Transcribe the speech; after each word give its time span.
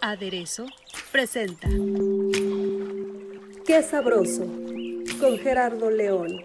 Aderezo 0.00 0.66
presenta 1.12 1.68
Qué 3.64 3.82
sabroso 3.82 4.44
con 5.20 5.38
Gerardo 5.38 5.90
León. 5.90 6.44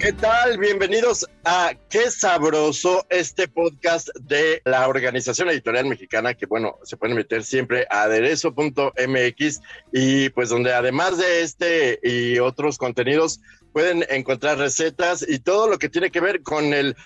¿Qué 0.00 0.14
tal? 0.14 0.56
Bienvenidos 0.56 1.26
a 1.44 1.74
Qué 1.90 2.10
Sabroso, 2.10 3.04
este 3.10 3.48
podcast 3.48 4.08
de 4.20 4.62
la 4.64 4.88
Organización 4.88 5.50
Editorial 5.50 5.84
Mexicana, 5.86 6.32
que 6.32 6.46
bueno, 6.46 6.78
se 6.84 6.96
pueden 6.96 7.16
meter 7.16 7.44
siempre 7.44 7.86
a 7.90 8.04
aderezo.mx 8.04 9.60
y 9.92 10.30
pues 10.30 10.48
donde 10.48 10.72
además 10.72 11.18
de 11.18 11.42
este 11.42 12.00
y 12.02 12.38
otros 12.38 12.78
contenidos 12.78 13.40
pueden 13.72 14.04
encontrar 14.08 14.58
recetas 14.58 15.24
y 15.26 15.38
todo 15.38 15.68
lo 15.68 15.78
que 15.78 15.88
tiene 15.88 16.10
que 16.10 16.20
ver 16.20 16.42
con 16.42 16.74
el 16.74 16.96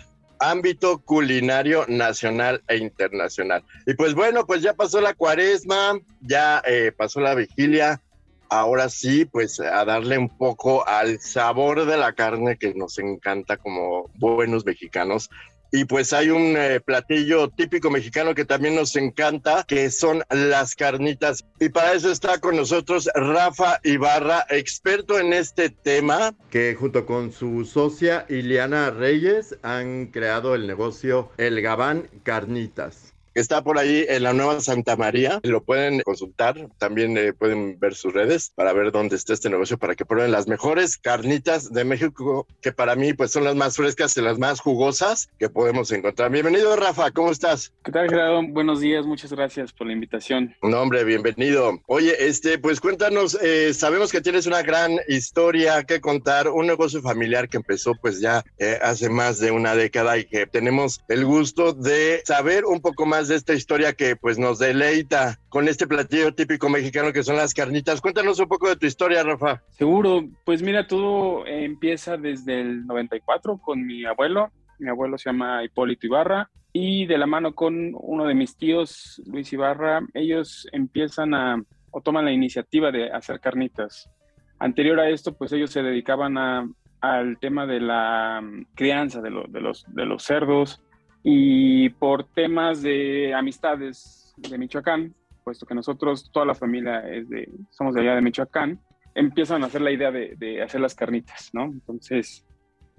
ámbito 0.40 0.98
culinario 0.98 1.84
nacional 1.88 2.62
e 2.68 2.76
internacional. 2.76 3.64
Y 3.86 3.94
pues 3.94 4.14
bueno, 4.14 4.46
pues 4.46 4.62
ya 4.62 4.74
pasó 4.74 5.00
la 5.00 5.14
cuaresma, 5.14 5.98
ya 6.20 6.62
eh, 6.66 6.92
pasó 6.96 7.20
la 7.20 7.34
vigilia, 7.34 8.02
ahora 8.48 8.88
sí, 8.88 9.24
pues 9.24 9.60
a 9.60 9.84
darle 9.84 10.18
un 10.18 10.28
poco 10.28 10.86
al 10.86 11.20
sabor 11.20 11.86
de 11.86 11.96
la 11.96 12.12
carne 12.12 12.56
que 12.56 12.74
nos 12.74 12.98
encanta 12.98 13.56
como 13.56 14.10
buenos 14.14 14.64
mexicanos. 14.64 15.30
Y 15.76 15.86
pues 15.86 16.12
hay 16.12 16.30
un 16.30 16.56
eh, 16.56 16.78
platillo 16.78 17.48
típico 17.48 17.90
mexicano 17.90 18.32
que 18.32 18.44
también 18.44 18.76
nos 18.76 18.94
encanta, 18.94 19.64
que 19.66 19.90
son 19.90 20.22
las 20.30 20.76
carnitas. 20.76 21.44
Y 21.58 21.68
para 21.68 21.94
eso 21.94 22.12
está 22.12 22.38
con 22.38 22.54
nosotros 22.54 23.10
Rafa 23.12 23.80
Ibarra, 23.82 24.46
experto 24.50 25.18
en 25.18 25.32
este 25.32 25.70
tema, 25.70 26.32
que 26.48 26.76
junto 26.78 27.04
con 27.06 27.32
su 27.32 27.64
socia 27.64 28.24
Iliana 28.28 28.90
Reyes 28.90 29.56
han 29.62 30.06
creado 30.12 30.54
el 30.54 30.68
negocio 30.68 31.32
El 31.38 31.60
Gabán 31.60 32.08
Carnitas 32.22 33.13
está 33.34 33.62
por 33.62 33.78
ahí 33.78 34.06
en 34.08 34.22
la 34.22 34.32
Nueva 34.32 34.60
Santa 34.60 34.96
María. 34.96 35.40
Lo 35.42 35.62
pueden 35.62 36.00
consultar. 36.02 36.68
También 36.78 37.16
eh, 37.18 37.32
pueden 37.32 37.78
ver 37.78 37.94
sus 37.94 38.12
redes 38.12 38.52
para 38.54 38.72
ver 38.72 38.92
dónde 38.92 39.16
está 39.16 39.32
este 39.32 39.50
negocio 39.50 39.78
para 39.78 39.94
que 39.94 40.04
prueben 40.04 40.32
las 40.32 40.46
mejores 40.46 40.96
carnitas 40.96 41.72
de 41.72 41.84
México, 41.84 42.46
que 42.60 42.72
para 42.72 42.94
mí 42.94 43.12
pues 43.12 43.32
son 43.32 43.44
las 43.44 43.54
más 43.54 43.76
frescas 43.76 44.16
y 44.16 44.22
las 44.22 44.38
más 44.38 44.60
jugosas 44.60 45.28
que 45.38 45.48
podemos 45.48 45.90
encontrar. 45.92 46.30
Bienvenido, 46.30 46.76
Rafa. 46.76 47.10
¿Cómo 47.10 47.30
estás? 47.30 47.72
¿Qué 47.84 47.92
tal, 47.92 48.08
Gerardo? 48.08 48.42
Buenos 48.48 48.80
días. 48.80 49.04
Muchas 49.04 49.32
gracias 49.32 49.72
por 49.72 49.86
la 49.86 49.92
invitación. 49.92 50.54
Un 50.62 50.74
hombre, 50.74 51.04
bienvenido. 51.04 51.80
Oye, 51.86 52.14
este, 52.26 52.58
pues 52.58 52.80
cuéntanos, 52.80 53.36
eh, 53.42 53.74
sabemos 53.74 54.12
que 54.12 54.20
tienes 54.20 54.46
una 54.46 54.62
gran 54.62 54.98
historia 55.08 55.82
que 55.84 56.00
contar, 56.00 56.48
un 56.48 56.66
negocio 56.66 57.02
familiar 57.02 57.48
que 57.48 57.56
empezó 57.56 57.94
pues 57.94 58.20
ya 58.20 58.44
eh, 58.58 58.78
hace 58.80 59.08
más 59.08 59.38
de 59.38 59.50
una 59.50 59.74
década 59.74 60.18
y 60.18 60.24
que 60.24 60.46
tenemos 60.46 61.00
el 61.08 61.24
gusto 61.24 61.72
de 61.72 62.22
saber 62.24 62.64
un 62.64 62.80
poco 62.80 63.06
más 63.06 63.23
de 63.28 63.36
esta 63.36 63.54
historia 63.54 63.92
que 63.92 64.16
pues 64.16 64.38
nos 64.38 64.58
deleita 64.58 65.38
con 65.48 65.68
este 65.68 65.86
platillo 65.86 66.34
típico 66.34 66.68
mexicano 66.68 67.12
que 67.12 67.22
son 67.22 67.36
las 67.36 67.54
carnitas. 67.54 68.00
Cuéntanos 68.00 68.38
un 68.40 68.48
poco 68.48 68.68
de 68.68 68.76
tu 68.76 68.86
historia, 68.86 69.22
Rafa. 69.22 69.62
Seguro, 69.70 70.24
pues 70.44 70.62
mira, 70.62 70.86
todo 70.86 71.46
empieza 71.46 72.16
desde 72.16 72.60
el 72.60 72.86
94 72.86 73.58
con 73.58 73.86
mi 73.86 74.04
abuelo. 74.04 74.50
Mi 74.78 74.88
abuelo 74.88 75.18
se 75.18 75.30
llama 75.30 75.64
Hipólito 75.64 76.06
Ibarra 76.06 76.50
y 76.76 77.06
de 77.06 77.18
la 77.18 77.26
mano 77.26 77.54
con 77.54 77.92
uno 77.94 78.26
de 78.26 78.34
mis 78.34 78.56
tíos, 78.56 79.22
Luis 79.26 79.52
Ibarra, 79.52 80.00
ellos 80.12 80.66
empiezan 80.72 81.32
a 81.32 81.62
o 81.92 82.00
toman 82.00 82.24
la 82.24 82.32
iniciativa 82.32 82.90
de 82.90 83.12
hacer 83.12 83.38
carnitas. 83.38 84.10
Anterior 84.58 84.98
a 84.98 85.08
esto, 85.08 85.36
pues 85.36 85.52
ellos 85.52 85.70
se 85.70 85.84
dedicaban 85.84 86.36
a, 86.36 86.68
al 87.00 87.38
tema 87.38 87.66
de 87.66 87.78
la 87.78 88.42
crianza 88.74 89.20
de, 89.20 89.30
de, 89.48 89.60
los, 89.60 89.84
de 89.94 90.04
los 90.04 90.24
cerdos, 90.24 90.82
y 91.24 91.88
por 91.88 92.24
temas 92.24 92.82
de 92.82 93.34
amistades 93.34 94.34
de 94.36 94.58
Michoacán, 94.58 95.14
puesto 95.42 95.64
que 95.64 95.74
nosotros, 95.74 96.30
toda 96.30 96.44
la 96.44 96.54
familia 96.54 97.00
es 97.00 97.28
de, 97.30 97.50
somos 97.70 97.94
de 97.94 98.02
allá 98.02 98.14
de 98.14 98.20
Michoacán, 98.20 98.78
empiezan 99.14 99.62
a 99.62 99.66
hacer 99.66 99.80
la 99.80 99.90
idea 99.90 100.10
de, 100.10 100.36
de 100.36 100.62
hacer 100.62 100.82
las 100.82 100.94
carnitas, 100.94 101.50
¿no? 101.54 101.64
Entonces, 101.64 102.44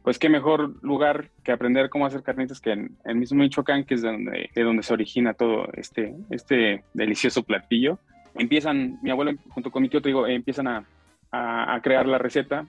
pues 0.02 0.18
qué 0.18 0.28
mejor 0.28 0.84
lugar 0.84 1.30
que 1.44 1.52
aprender 1.52 1.90
cómo 1.90 2.08
hacer 2.08 2.24
carnitas 2.24 2.60
que 2.60 2.72
en 2.72 2.98
el 3.06 3.16
mismo 3.16 3.40
Michoacán, 3.40 3.84
que 3.84 3.94
es 3.94 4.02
de 4.02 4.12
donde, 4.12 4.50
de 4.56 4.64
donde 4.64 4.82
se 4.84 4.94
origina 4.94 5.36
todo 5.36 5.68
este, 5.74 6.16
este 6.32 6.84
delicioso 6.94 7.44
platillo. 7.44 8.00
Empiezan, 8.34 9.00
mi 9.04 9.12
abuelo 9.12 9.34
junto 9.50 9.70
con 9.70 9.84
mi 9.84 9.90
tío, 9.90 10.02
te 10.02 10.10
digo, 10.10 10.26
empiezan 10.26 10.68
a, 10.68 10.86
a, 11.32 11.76
a 11.76 11.82
crear 11.82 12.08
la 12.08 12.18
receta, 12.18 12.66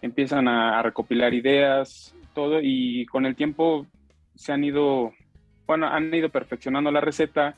empiezan 0.00 0.48
a, 0.48 0.78
a, 0.78 0.82
recopilar 0.82 1.34
ideas, 1.34 2.14
todo, 2.34 2.58
y 2.62 3.04
con 3.06 3.26
el 3.26 3.36
tiempo 3.36 3.86
se 4.42 4.52
han 4.52 4.64
ido, 4.64 5.12
bueno, 5.68 5.86
han 5.86 6.12
ido 6.12 6.28
perfeccionando 6.28 6.90
la 6.90 7.00
receta, 7.00 7.54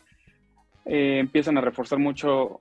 eh, 0.84 1.16
empiezan 1.18 1.56
a 1.56 1.62
reforzar 1.62 1.98
mucho 1.98 2.60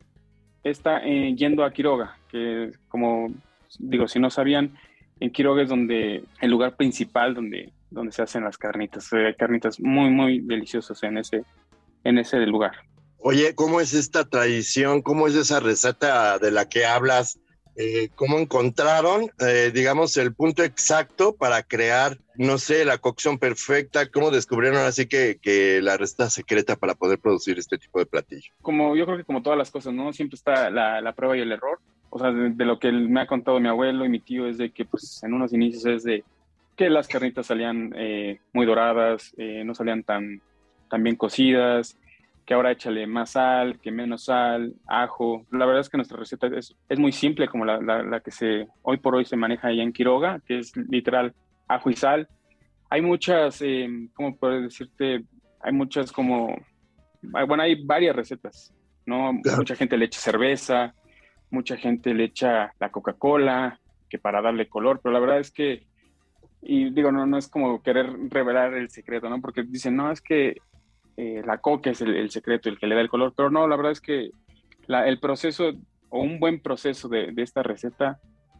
esta 0.64 1.06
eh, 1.06 1.36
yendo 1.36 1.66
a 1.66 1.74
Quiroga, 1.74 2.18
que 2.30 2.72
como 2.88 3.34
digo, 3.80 4.08
si 4.08 4.20
no 4.20 4.30
sabían, 4.30 4.78
en 5.20 5.30
Quiroga 5.30 5.64
es 5.64 5.68
donde 5.68 6.24
el 6.40 6.52
lugar 6.52 6.78
principal 6.78 7.34
donde, 7.34 7.74
donde 7.92 8.14
se 8.14 8.22
hacen 8.22 8.46
las 8.46 8.58
carnitas. 8.58 9.12
Hay 9.12 9.26
eh, 9.26 9.36
carnitas 9.38 9.78
muy, 9.82 10.10
muy 10.10 10.40
deliciosas 10.40 11.04
en 11.04 11.18
ese, 11.18 11.44
en 12.06 12.18
ese 12.18 12.38
lugar. 12.46 12.78
Oye, 13.18 13.56
¿cómo 13.56 13.82
es 13.82 13.94
esta 13.94 14.24
tradición? 14.24 15.02
¿Cómo 15.02 15.28
es 15.28 15.36
esa 15.36 15.60
receta 15.60 16.40
de 16.40 16.52
la 16.52 16.70
que 16.70 16.86
hablas? 16.86 17.40
Eh, 17.76 18.10
cómo 18.16 18.38
encontraron, 18.38 19.32
eh, 19.40 19.72
digamos, 19.74 20.16
el 20.18 20.34
punto 20.34 20.64
exacto 20.64 21.36
para 21.36 21.64
crear, 21.64 22.18
no 22.36 22.60
sé, 22.60 22.86
la 22.86 23.00
cocción 23.00 23.40
perfecta, 23.40 24.10
cómo 24.10 24.30
descubrieron 24.30 24.80
así 24.80 25.08
que, 25.08 25.40
que 25.42 25.82
la 25.82 25.98
receta 25.98 26.30
secreta 26.30 26.76
para 26.76 26.94
poder 26.94 27.18
producir 27.18 27.58
este 27.58 27.80
tipo 27.80 27.98
de 27.98 28.06
platillo. 28.06 28.52
Como 28.62 28.96
yo 28.96 29.06
creo 29.06 29.18
que 29.18 29.24
como 29.24 29.42
todas 29.42 29.58
las 29.58 29.72
cosas, 29.72 29.94
¿no? 29.94 30.14
Siempre 30.14 30.36
está 30.36 30.70
la, 30.70 31.02
la 31.02 31.14
prueba 31.14 31.36
y 31.36 31.42
el 31.42 31.52
error. 31.52 31.80
O 32.12 32.20
sea, 32.20 32.32
de, 32.32 32.66
lo 32.66 32.78
que 32.78 32.92
me 32.92 33.22
ha 33.22 33.26
contado 33.28 33.60
mi 33.60 33.70
abuelo 33.70 34.06
y 34.06 34.10
mi 34.10 34.20
tío 34.20 34.48
es 34.48 34.60
de 34.60 34.70
que, 34.70 34.86
pues, 34.86 35.24
en 35.24 35.34
unos 35.34 35.52
inicios 35.52 35.86
es 35.88 36.04
de 36.04 36.24
que 36.76 36.92
las 36.92 37.08
carnitas 37.08 37.48
salían 37.48 37.92
eh, 37.96 38.40
muy 38.54 38.68
doradas, 38.68 39.34
eh, 39.38 39.64
no 39.66 39.74
salían 39.74 40.04
tan, 40.04 40.40
tan 40.92 41.02
bien 41.02 41.16
cocidas, 41.16 41.98
que 42.46 42.54
ahora 42.54 42.72
échale 42.72 43.08
más 43.08 43.32
sal, 43.32 43.80
que 43.80 43.92
menos 43.92 44.26
sal, 44.26 44.74
ajo. 44.88 45.46
La 45.52 45.66
verdad 45.66 45.82
es 45.82 45.90
que 45.90 45.98
nuestra 45.98 46.18
receta 46.18 46.48
es, 46.48 46.76
es 46.90 47.00
muy 47.00 47.12
simple, 47.12 47.48
como 47.48 47.66
la, 47.66 47.80
la, 47.80 48.04
la, 48.04 48.20
que 48.20 48.32
se 48.32 48.68
hoy 48.82 48.98
por 48.98 49.16
hoy 49.16 49.26
se 49.26 49.38
maneja 49.38 49.70
allá 49.70 49.84
en 49.84 49.94
Quiroga, 49.94 50.42
que 50.46 50.60
es 50.60 50.76
literal 50.76 51.34
ajo 51.68 51.90
y 51.90 51.96
sal. 51.96 52.28
Hay 52.90 53.02
muchas, 53.02 53.62
eh, 53.62 53.88
¿cómo 54.14 54.36
puedo 54.36 54.62
decirte? 54.62 55.24
Hay 55.62 55.72
muchas 55.72 56.12
como, 56.12 56.56
bueno, 57.22 57.64
hay 57.64 57.84
varias 57.84 58.16
recetas, 58.16 58.74
¿no? 59.06 59.32
Claro. 59.42 59.60
Mucha 59.60 59.76
gente 59.76 59.98
le 59.98 60.06
echa 60.06 60.20
cerveza, 60.20 60.94
mucha 61.50 61.78
gente 61.78 62.14
le 62.14 62.26
echa 62.26 62.74
la 62.80 62.90
Coca-Cola, 62.90 63.80
que 64.10 64.20
para 64.20 64.42
darle 64.42 64.68
color, 64.68 65.00
pero 65.02 65.14
la 65.14 65.20
verdad 65.20 65.40
es 65.40 65.50
que, 65.50 65.88
y 66.62 66.92
digo, 66.92 67.12
no, 67.12 67.26
no 67.26 67.38
es 67.38 67.48
como 67.48 67.82
querer 67.82 68.12
revelar 68.30 68.74
el 68.74 68.90
secreto, 68.90 69.30
¿no? 69.30 69.42
Porque 69.42 69.64
dicen, 69.64 69.96
no, 69.96 70.12
es 70.12 70.22
que 70.22 70.58
eh, 71.18 71.42
la 71.46 71.60
coca 71.60 71.92
es 71.92 72.02
el, 72.02 72.30
secreto, 72.32 72.70
el 72.70 72.80
que 72.80 72.88
le 72.88 72.96
da 72.96 73.02
el 73.02 73.10
color, 73.10 73.34
pero 73.36 73.50
no, 73.50 73.68
la 73.68 73.76
verdad 73.76 73.92
es 73.92 74.02
que 74.02 74.32
la, 74.88 75.08
el 75.08 75.20
proceso 75.20 75.72
o 76.10 76.22
un 76.22 76.40
buen 76.40 76.60
proceso 76.60 77.10
de, 77.10 77.34
esta 77.38 77.64
receta 77.64 78.20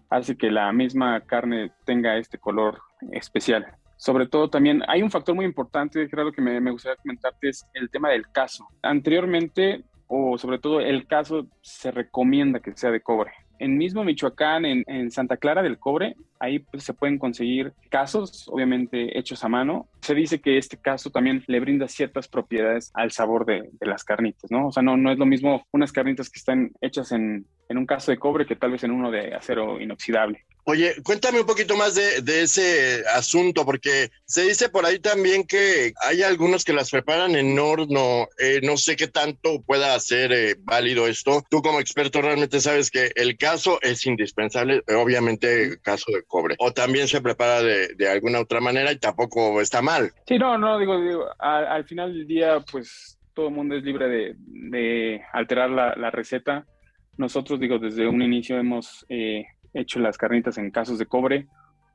hace 0.10 0.38
que 0.38 0.52
la 0.52 0.72
misma 0.72 1.22
carne 1.22 1.72
tenga 1.86 2.18
este 2.18 2.38
color 2.38 2.82
especial. 3.12 3.66
Sobre 3.98 4.28
todo 4.28 4.50
también 4.50 4.84
hay 4.88 5.02
un 5.02 5.12
factor 5.12 5.36
muy 5.36 5.46
importante, 5.46 6.10
creo 6.10 6.32
que 6.32 6.42
me, 6.42 6.60
me 6.60 6.72
gustaría 6.72 6.98
comentarte, 6.98 7.50
es 7.50 7.66
el 7.74 7.90
tema 7.90 8.10
del 8.10 8.28
caso. 8.32 8.68
Anteriormente, 8.82 9.84
o 10.08 10.38
sobre 10.38 10.60
todo 10.60 10.80
el 10.82 11.08
caso, 11.08 11.48
se 11.62 11.92
recomienda 11.92 12.60
que 12.60 12.76
sea 12.76 12.92
de 12.92 13.02
cobre. 13.02 13.32
En 13.60 13.78
mismo 13.78 14.04
Michoacán, 14.04 14.66
en, 14.66 14.84
en 14.88 15.12
Santa 15.12 15.38
Clara 15.38 15.64
del 15.64 15.78
Cobre, 15.80 16.16
ahí 16.40 16.60
pues, 16.60 16.84
se 16.84 16.94
pueden 16.94 17.18
conseguir 17.18 17.74
casos, 17.90 18.48
obviamente 18.50 19.18
hechos 19.18 19.44
a 19.44 19.50
mano. 19.50 19.88
Se 20.02 20.14
dice 20.14 20.42
que 20.42 20.58
este 20.58 20.78
caso 20.78 21.10
también 21.10 21.44
le 21.48 21.60
brinda 21.60 21.88
ciertas 21.88 22.28
propiedades 22.28 22.92
al 22.94 23.12
sabor 23.12 23.46
de, 23.46 23.70
de 23.72 23.88
las 23.88 24.04
carnitas, 24.04 24.52
¿no? 24.52 24.68
O 24.68 24.72
sea, 24.72 24.84
no, 24.84 24.98
no 24.98 25.12
es 25.12 25.18
lo 25.18 25.26
mismo 25.26 25.66
unas 25.72 25.92
carnitas 25.92 26.30
que 26.30 26.40
están 26.40 26.72
hechas 26.82 27.12
en, 27.12 27.46
en 27.70 27.78
un 27.78 27.86
caso 27.86 28.12
de 28.12 28.18
cobre 28.18 28.46
que 28.46 28.56
tal 28.56 28.72
vez 28.72 28.84
en 28.84 28.92
uno 28.92 29.12
de 29.12 29.34
acero 29.34 29.80
inoxidable. 29.80 30.46
Oye, 30.66 30.96
cuéntame 31.04 31.42
un 31.42 31.46
poquito 31.46 31.76
más 31.76 31.96
de, 31.96 32.42
ese 32.42 33.04
asunto, 33.14 33.66
porque 33.66 34.12
se 34.26 34.44
dice 34.44 34.70
por 34.70 34.86
ahí 34.86 34.98
también 34.98 35.46
que 35.46 35.94
hay 36.02 36.24
algunos 36.24 36.64
que 36.64 36.72
las 36.72 36.90
preparan 36.90 37.36
en 37.36 37.60
horno. 37.60 38.28
Eh, 38.40 38.62
no 38.64 38.78
sé 38.78 38.96
qué 38.96 39.08
tanto 39.08 39.62
pueda 39.62 40.00
ser 40.00 40.32
eh, 40.32 40.56
válido 40.60 41.08
esto. 41.08 41.44
Tú 41.50 41.62
como 41.62 41.82
experto 41.82 42.22
realmente 42.22 42.62
sabes 42.62 42.90
que 42.90 43.12
el 43.16 43.38
caso 43.38 43.78
es 43.82 44.06
indispensable, 44.06 44.84
obviamente 44.96 45.80
caso 45.82 46.12
de 46.14 46.24
cobre. 46.24 46.56
O 46.60 46.72
también 46.72 47.10
se 47.10 47.22
prepara 47.22 47.62
de, 47.62 48.10
alguna 48.10 48.40
otra 48.40 48.62
manera 48.62 48.92
y 48.92 49.00
tampoco 49.00 49.60
está 49.60 49.82
mal. 49.82 50.12
Sí, 50.28 50.38
no, 50.38 50.58
no, 50.58 50.80
digo, 50.80 51.00
digo 51.02 51.26
al, 51.40 51.68
al 51.68 51.86
final 51.86 52.14
del 52.14 52.26
día, 52.26 52.64
pues 52.72 53.18
todo 53.34 53.48
el 53.48 53.54
mundo 53.54 53.76
es 53.76 53.84
libre 53.84 54.08
de, 54.08 54.36
de 54.38 55.22
alterar 55.34 55.70
la, 55.70 55.94
la, 55.96 56.10
receta. 56.10 56.66
Nosotros, 57.18 57.60
digo, 57.60 57.80
desde 57.80 58.08
un 58.08 58.22
inicio 58.22 58.58
hemos... 58.58 59.06
Eh, 59.10 59.46
hecho 59.74 60.00
las 60.00 60.18
carnitas 60.18 60.58
en 60.58 60.72
casos 60.72 60.98
de 61.00 61.06
cobre. 61.06 61.48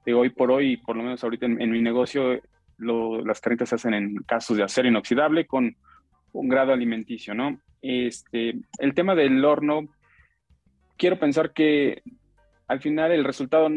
De 0.05 0.15
hoy 0.15 0.31
por 0.31 0.51
hoy, 0.51 0.79
por 0.79 0.97
lo 0.97 1.03
menos 1.03 1.23
ahorita 1.23 1.47
en, 1.47 1.61
en 1.61 1.71
mi 1.71 1.83
negocio, 1.83 2.41
las 2.79 3.41
carnitas 3.41 3.69
se 3.69 3.75
hacen 3.75 3.95
en 3.95 4.17
casos 4.19 4.57
de 4.57 4.63
acero 4.63 4.89
inoxidable 4.89 5.47
con 5.47 5.77
un 6.33 6.49
grado 6.49 6.73
alimenticio, 6.73 7.35
¿no? 7.35 7.61
Este, 7.83 8.55
el 8.79 8.95
tema 8.95 9.15
del 9.15 9.45
horno, 9.45 9.89
quiero 10.97 11.19
pensar 11.19 11.53
que 11.53 12.03
al 12.67 12.81
final 12.81 13.13
el 13.13 13.25
resultado, 13.25 13.69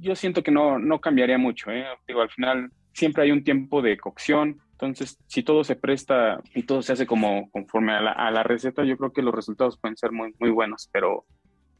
yo 0.00 0.14
siento 0.16 0.42
que 0.42 0.50
no, 0.50 0.78
no 0.78 1.00
cambiaría 1.00 1.38
mucho, 1.38 1.70
¿eh? 1.70 1.84
Digo, 2.06 2.22
al 2.22 2.30
final 2.30 2.70
siempre 2.92 3.24
hay 3.24 3.30
un 3.30 3.44
tiempo 3.44 3.82
de 3.82 3.98
cocción, 3.98 4.60
entonces 4.72 5.18
si 5.26 5.42
todo 5.42 5.64
se 5.64 5.76
presta 5.76 6.40
y 6.54 6.62
todo 6.62 6.82
se 6.82 6.92
hace 6.92 7.06
como 7.06 7.50
conforme 7.50 7.92
a 7.92 8.00
la, 8.00 8.12
a 8.12 8.30
la 8.30 8.42
receta, 8.42 8.84
yo 8.84 8.96
creo 8.96 9.12
que 9.12 9.22
los 9.22 9.34
resultados 9.34 9.78
pueden 9.78 9.96
ser 9.96 10.12
muy, 10.12 10.34
muy 10.38 10.50
buenos, 10.50 10.88
pero 10.92 11.24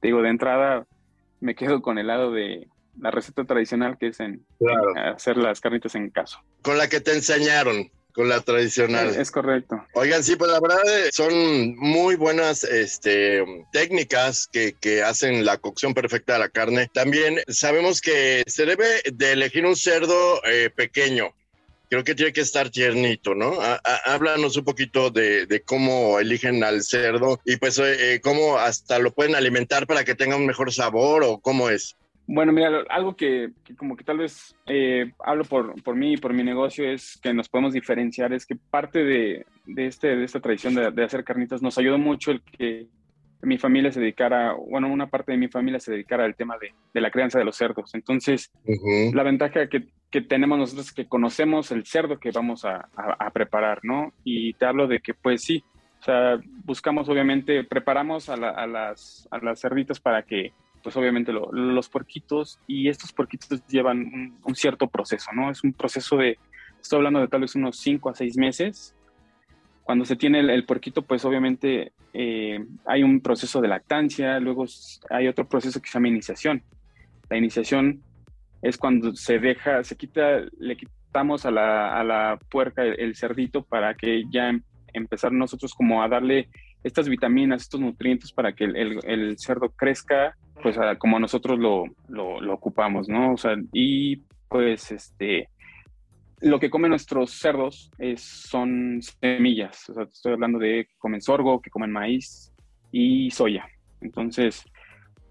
digo, 0.02 0.20
de 0.22 0.28
entrada, 0.28 0.86
me 1.40 1.54
quedo 1.54 1.82
con 1.82 1.98
el 1.98 2.06
lado 2.06 2.32
de 2.32 2.68
la 3.00 3.10
receta 3.10 3.44
tradicional 3.44 3.96
que 3.98 4.08
es 4.08 4.20
en, 4.20 4.44
claro. 4.58 4.90
en 4.90 4.98
hacer 4.98 5.36
las 5.36 5.60
carnitas 5.60 5.94
en 5.94 6.10
caso. 6.10 6.40
Con 6.62 6.78
la 6.78 6.88
que 6.88 7.00
te 7.00 7.12
enseñaron 7.12 7.90
con 8.18 8.28
la 8.28 8.40
tradicional. 8.40 9.10
Es, 9.10 9.16
es, 9.16 9.30
correcto. 9.30 9.80
Oigan, 9.94 10.24
sí, 10.24 10.34
pues 10.34 10.50
la 10.50 10.58
verdad 10.58 10.82
eh, 10.88 11.10
son 11.12 11.76
muy 11.76 12.16
buenas 12.16 12.64
este, 12.64 13.44
técnicas 13.72 14.48
que, 14.50 14.74
que, 14.80 15.04
hacen 15.04 15.44
la 15.44 15.58
cocción 15.58 15.94
perfecta 15.94 16.32
de 16.32 16.38
la 16.40 16.48
carne. 16.48 16.90
También 16.92 17.38
sabemos 17.46 18.00
que 18.00 18.42
se 18.48 18.66
debe 18.66 19.02
de 19.12 19.32
elegir 19.32 19.64
un 19.64 19.76
cerdo 19.76 20.42
eh, 20.44 20.68
pequeño. 20.74 21.32
Creo 21.90 22.04
que 22.04 22.14
tiene 22.14 22.32
que 22.32 22.42
estar 22.42 22.70
tiernito, 22.70 23.34
¿no? 23.34 23.60
A, 23.60 23.74
a, 23.74 24.14
háblanos 24.14 24.56
un 24.56 24.64
poquito 24.64 25.10
de, 25.10 25.46
de, 25.46 25.62
cómo 25.62 26.18
eligen 26.18 26.62
al 26.62 26.82
cerdo 26.82 27.40
y 27.44 27.56
pues 27.56 27.78
eh, 27.78 28.20
cómo 28.22 28.58
hasta 28.58 28.98
lo 28.98 29.12
pueden 29.12 29.34
alimentar 29.34 29.86
para 29.86 30.04
que 30.04 30.14
tenga 30.14 30.36
un 30.36 30.46
mejor 30.46 30.72
sabor 30.72 31.22
o 31.24 31.38
cómo 31.38 31.70
es. 31.70 31.96
Bueno, 32.30 32.52
mira, 32.52 32.84
algo 32.90 33.16
que, 33.16 33.52
que 33.64 33.74
como 33.74 33.96
que 33.96 34.04
tal 34.04 34.18
vez 34.18 34.54
eh, 34.66 35.12
hablo 35.24 35.44
por, 35.44 35.82
por 35.82 35.96
mí 35.96 36.12
y 36.12 36.16
por 36.18 36.34
mi 36.34 36.44
negocio 36.44 36.86
es 36.86 37.18
que 37.22 37.32
nos 37.32 37.48
podemos 37.48 37.72
diferenciar, 37.72 38.34
es 38.34 38.44
que 38.44 38.54
parte 38.54 39.02
de, 39.02 39.46
de, 39.64 39.86
este, 39.86 40.14
de 40.14 40.24
esta 40.24 40.38
tradición 40.38 40.74
de, 40.74 40.90
de, 40.90 41.04
hacer 41.04 41.24
carnitas 41.24 41.62
nos 41.62 41.78
ayudó 41.78 41.96
mucho 41.96 42.32
el 42.32 42.42
que 42.42 42.86
mi 43.40 43.56
familia 43.56 43.90
se 43.90 44.00
dedicara, 44.00 44.52
bueno, 44.52 44.92
una 44.92 45.08
parte 45.08 45.32
de 45.32 45.38
mi 45.38 45.48
familia 45.48 45.80
se 45.80 45.92
dedicara 45.92 46.26
al 46.26 46.34
tema 46.34 46.58
de, 46.58 46.74
de 46.92 47.00
la 47.00 47.10
crianza 47.10 47.38
de 47.38 47.46
los 47.46 47.56
cerdos. 47.56 47.94
Entonces, 47.94 48.50
uh 48.64 48.72
-huh. 48.72 49.14
la 49.14 49.22
ventaja 49.22 49.66
que, 49.68 49.86
que, 50.10 50.20
tenemos 50.20 50.58
nosotros 50.58 50.92
que 50.92 51.06
conocemos 51.06 51.70
el 51.70 51.84
cerdo 51.86 52.18
que 52.18 52.30
vamos 52.30 52.64
a, 52.64 52.88
a, 52.96 53.26
a 53.26 53.30
preparar, 53.30 53.80
¿no? 53.82 54.12
Y 54.24 54.54
te 54.54 54.66
hablo 54.66 54.86
de 54.86 55.00
que, 55.00 55.14
pues 55.14 55.42
sí, 55.42 55.64
o 56.00 56.04
sea, 56.04 56.40
buscamos 56.64 57.08
obviamente, 57.08 57.64
preparamos 57.64 58.28
a, 58.28 58.36
la, 58.36 58.50
a, 58.50 58.66
las, 58.66 59.28
las 59.42 59.60
cerditas 59.60 59.98
para 59.98 60.22
que 60.22 60.52
pues 60.82 60.96
obviamente 60.96 61.32
lo, 61.32 61.50
los 61.52 61.88
porquitos 61.88 62.60
y 62.68 62.88
estos 62.88 63.12
porquitos 63.12 63.66
llevan 63.66 63.98
un, 63.98 64.38
un, 64.44 64.54
cierto 64.54 64.86
proceso, 64.86 65.32
¿no? 65.34 65.50
Es 65.50 65.64
un 65.64 65.72
proceso 65.72 66.16
de, 66.16 66.38
estoy 66.80 66.98
hablando 66.98 67.20
de 67.20 67.28
tal 67.28 67.40
vez 67.40 67.54
unos 67.56 67.78
5 67.78 68.10
a 68.10 68.14
6 68.14 68.36
meses. 68.36 68.94
Cuando 69.82 70.04
se 70.04 70.16
tiene 70.16 70.38
el, 70.40 70.50
el 70.50 70.64
porquito, 70.64 71.02
pues 71.02 71.24
obviamente 71.24 71.92
eh, 72.12 72.64
hay 72.86 73.02
un 73.02 73.20
proceso 73.20 73.60
de 73.60 73.68
lactancia, 73.68 74.38
luego 74.38 74.66
hay 75.10 75.26
otro 75.26 75.48
proceso 75.48 75.80
que 75.82 75.88
se 75.88 75.94
llama 75.94 76.08
iniciación. 76.08 76.62
La 77.28 77.36
iniciación 77.36 78.02
es 78.62 78.76
cuando 78.76 79.14
se 79.14 79.38
deja, 79.38 79.84
se 79.84 79.96
quita, 79.96 80.42
le 80.58 80.76
quitamos 80.76 81.46
a 81.46 81.50
la, 81.50 81.98
a 81.98 82.04
la 82.04 82.38
puerca 82.50 82.82
el, 82.84 83.14
cerdito 83.14 83.64
para 83.64 83.94
que 83.94 84.24
ya 84.30 84.48
em, 84.48 84.62
empezar 84.92 85.32
nosotros 85.32 85.74
como 85.74 86.02
a 86.02 86.08
darle 86.08 86.48
estas 86.84 87.08
vitaminas, 87.08 87.62
estos 87.62 87.80
nutrientes 87.80 88.32
para 88.32 88.52
que 88.52 88.64
el, 88.64 89.00
el, 89.04 89.38
cerdo 89.38 89.70
crezca 89.70 90.36
pues 90.62 90.76
como 90.98 91.20
nosotros 91.20 91.58
lo, 91.58 91.84
lo, 92.08 92.52
ocupamos, 92.52 93.08
¿no? 93.08 93.34
O 93.34 93.36
sea, 93.36 93.56
y 93.72 94.16
pues 94.48 94.90
este, 94.90 95.48
lo 96.40 96.58
que 96.58 96.70
comen 96.70 96.90
nuestros 96.90 97.30
cerdos 97.32 97.92
es, 97.98 98.22
son 98.22 99.00
semillas, 99.00 99.88
o 99.90 99.94
sea, 99.94 100.02
estoy 100.04 100.32
hablando 100.32 100.58
de 100.58 100.88
comen 100.98 101.20
sorgo, 101.20 101.60
que 101.60 101.70
comen 101.70 101.92
maíz 101.92 102.52
y 102.90 103.30
soya. 103.30 103.68
Entonces, 104.00 104.64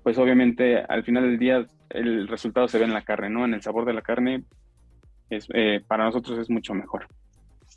pues 0.04 0.18
obviamente 0.18 0.78
al 0.78 1.04
final 1.04 1.24
del 1.24 1.40
día 1.40 1.66
el 1.90 2.28
resultado 2.28 2.68
se 2.68 2.78
ve 2.78 2.86
en 2.86 2.94
la 2.94 3.04
carne, 3.04 3.30
¿no? 3.30 3.46
En 3.46 3.54
el 3.54 3.62
sabor 3.62 3.86
de 3.86 3.94
la 3.94 4.02
carne, 4.02 4.44
es, 5.30 5.48
eh, 5.54 5.82
para 5.88 6.06
nosotros 6.06 6.40
es 6.40 6.50
mucho 6.50 6.74
mejor. 6.74 7.08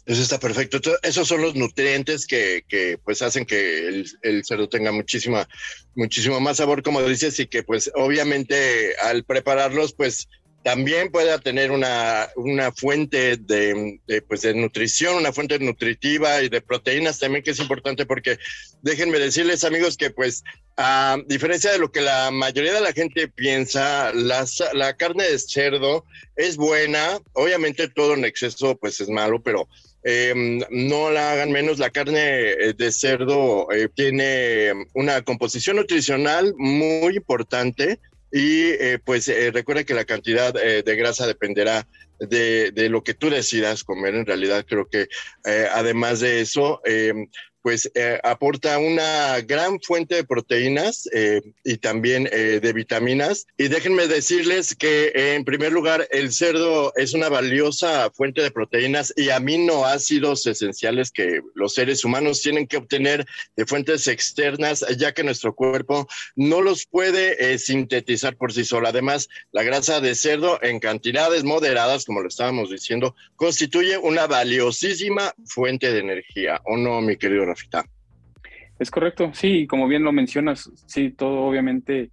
Eso 0.06 0.22
está 0.22 0.38
perfecto. 0.40 0.80
Esos 1.02 1.28
son 1.28 1.42
los 1.42 1.54
nutrientes 1.54 2.26
que, 2.26 2.64
que 2.66 2.98
pues 3.04 3.22
hacen 3.22 3.44
que 3.44 3.86
el, 3.86 4.06
el, 4.22 4.44
cerdo 4.44 4.68
tenga 4.68 4.92
muchísima, 4.92 5.46
muchísimo 5.94 6.40
más 6.40 6.56
sabor, 6.56 6.82
como 6.82 7.02
dices, 7.02 7.38
y 7.38 7.46
que 7.46 7.62
pues 7.62 7.90
obviamente 7.94 8.96
al 8.96 9.24
prepararlos, 9.24 9.92
pues 9.92 10.28
también 10.62 11.10
pueda 11.10 11.38
tener 11.38 11.70
una, 11.70 12.28
una 12.36 12.70
fuente 12.72 13.36
de, 13.36 14.00
pues 14.28 14.42
de 14.42 14.54
nutrición, 14.54 15.16
una 15.16 15.32
fuente 15.32 15.58
nutritiva 15.58 16.42
y 16.42 16.48
de 16.48 16.60
proteínas 16.60 17.18
también, 17.18 17.42
que 17.42 17.52
es 17.52 17.60
importante 17.60 18.04
porque 18.04 18.38
déjenme 18.82 19.18
decirles, 19.18 19.64
amigos, 19.64 19.96
que 19.96 20.10
pues 20.10 20.44
a 20.76 21.18
diferencia 21.26 21.72
de 21.72 21.78
lo 21.78 21.90
que 21.90 22.02
la 22.02 22.30
mayoría 22.30 22.74
de 22.74 22.80
la 22.80 22.92
gente 22.92 23.28
piensa, 23.28 24.12
la, 24.12 24.46
la 24.74 24.96
carne 24.96 25.24
de 25.24 25.38
cerdo 25.38 26.04
es 26.36 26.56
buena, 26.56 27.18
obviamente 27.32 27.88
todo 27.88 28.14
en 28.14 28.24
exceso 28.24 28.76
pues 28.76 29.00
es 29.00 29.08
malo, 29.08 29.42
pero 29.42 29.66
eh, 30.02 30.60
no 30.70 31.10
la 31.10 31.32
hagan 31.32 31.52
menos, 31.52 31.78
la 31.78 31.90
carne 31.90 32.20
de 32.20 32.92
cerdo 32.92 33.70
eh, 33.72 33.88
tiene 33.94 34.72
una 34.94 35.22
composición 35.22 35.76
nutricional 35.76 36.54
muy 36.56 37.16
importante 37.16 37.98
y 38.32 38.70
eh, 38.70 38.98
pues 39.04 39.28
eh, 39.28 39.50
recuerda 39.52 39.84
que 39.84 39.94
la 39.94 40.04
cantidad 40.04 40.56
eh, 40.56 40.82
de 40.82 40.96
grasa 40.96 41.26
dependerá 41.26 41.86
de, 42.20 42.88
lo 42.88 43.02
que 43.02 43.14
tú 43.14 43.30
decidas 43.30 43.84
comer. 43.84 44.14
En 44.14 44.26
realidad 44.26 44.64
creo 44.68 44.88
que 44.88 45.08
eh, 45.44 45.66
además 45.72 46.20
de 46.20 46.40
eso, 46.40 46.80
pues 47.62 47.90
eh, 47.94 48.18
aporta 48.22 48.78
una 48.78 49.40
gran 49.40 49.80
fuente 49.80 50.14
de 50.14 50.24
proteínas 50.24 51.08
eh, 51.12 51.42
y 51.64 51.76
también 51.78 52.28
eh, 52.32 52.60
de 52.60 52.72
vitaminas. 52.72 53.46
Y 53.58 53.68
déjenme 53.68 54.06
decirles 54.06 54.74
que 54.74 55.12
en 55.14 55.44
primer 55.44 55.72
lugar 55.72 56.08
el 56.10 56.32
cerdo 56.32 56.92
es 56.96 57.12
una 57.12 57.28
valiosa 57.28 58.10
fuente 58.10 58.42
de 58.42 58.50
proteínas 58.50 59.12
y 59.16 59.30
aminoácidos 59.30 60.46
esenciales 60.46 61.10
que 61.10 61.40
los 61.54 61.74
seres 61.74 62.04
humanos 62.04 62.40
tienen 62.40 62.66
que 62.66 62.78
obtener 62.78 63.26
de 63.56 63.66
fuentes 63.66 64.06
externas, 64.08 64.84
ya 64.96 65.12
que 65.12 65.24
nuestro 65.24 65.54
cuerpo 65.54 66.08
no 66.36 66.62
los 66.62 66.86
puede 66.86 67.58
sintetizar 67.58 68.36
por 68.36 68.52
sí 68.52 68.64
solo. 68.64 68.88
Además, 68.88 69.28
la 69.52 69.62
grasa 69.62 70.00
de 70.00 70.14
cerdo 70.14 70.58
en 70.62 70.80
cantidades 70.80 71.44
moderadas, 71.44 72.04
como 72.10 72.22
lo 72.22 72.28
estábamos 72.28 72.70
diciendo, 72.70 73.14
constituye 73.36 73.96
una 73.96 74.26
valiosísima 74.26 75.32
fuente 75.44 75.92
de 75.92 76.00
energía. 76.00 76.60
¿O 76.64 76.76
no, 76.76 77.00
mi 77.00 77.16
querido 77.16 77.44
Rafita. 77.44 77.84
Es 78.80 78.90
correcto, 78.90 79.30
sí, 79.32 79.68
como 79.68 79.86
bien 79.86 80.02
lo 80.02 80.10
mencionas, 80.10 80.68
sí, 80.88 81.12
todo 81.12 81.42
obviamente 81.42 82.10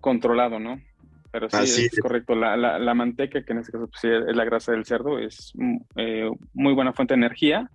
controlado, 0.00 0.58
¿no? 0.58 0.82
Pero 1.30 1.48
sí, 1.48 1.56
Así 1.56 1.84
es, 1.84 1.92
es, 1.92 2.00
correcto. 2.00 2.34
La, 2.34 2.56
la, 2.56 2.80
la, 2.80 2.92
manteca, 2.92 3.44
que 3.44 3.52
en 3.52 3.60
este 3.60 3.70
caso 3.70 3.88
pues, 3.88 4.02
es 4.02 4.34
la 4.34 4.44
grasa 4.44 4.72
del 4.72 4.84
cerdo, 4.84 5.20
es 5.20 5.52
mm, 5.54 5.76
eh, 5.94 6.28
muy 6.52 6.74
buena 6.74 6.92
fuente 6.92 7.14
de 7.14 7.18
energía. 7.18 7.70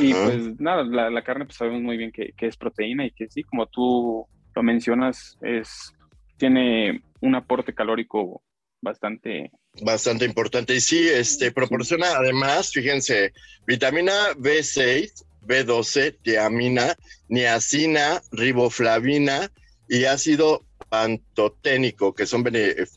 Y 0.00 0.14
pues 0.14 0.58
nada, 0.58 0.84
la, 0.84 1.10
la, 1.10 1.22
carne 1.22 1.44
pues 1.44 1.58
sabemos 1.58 1.82
muy 1.82 1.98
bien 1.98 2.12
que, 2.12 2.32
que, 2.34 2.46
es 2.46 2.56
proteína 2.56 3.04
y 3.04 3.10
que 3.10 3.28
sí, 3.28 3.42
como 3.42 3.66
tú 3.66 4.26
lo 4.54 4.62
mencionas, 4.62 5.36
es, 5.42 5.92
tiene 6.38 7.02
un 7.20 7.34
aporte 7.34 7.74
calórico 7.74 8.42
bastante... 8.80 9.50
Bastante 9.80 10.24
importante. 10.24 10.74
Y 10.74 10.80
sí, 10.80 11.08
este, 11.08 11.50
proporciona 11.50 12.16
además, 12.16 12.72
fíjense, 12.72 13.32
vitamina 13.66 14.32
B6, 14.34 15.24
B12, 15.46 16.16
tiamina, 16.22 16.94
niacina, 17.28 18.22
riboflavina 18.30 19.50
y 19.88 20.04
ácido 20.04 20.64
pantoténico, 20.92 22.14
que 22.14 22.26
son 22.26 22.44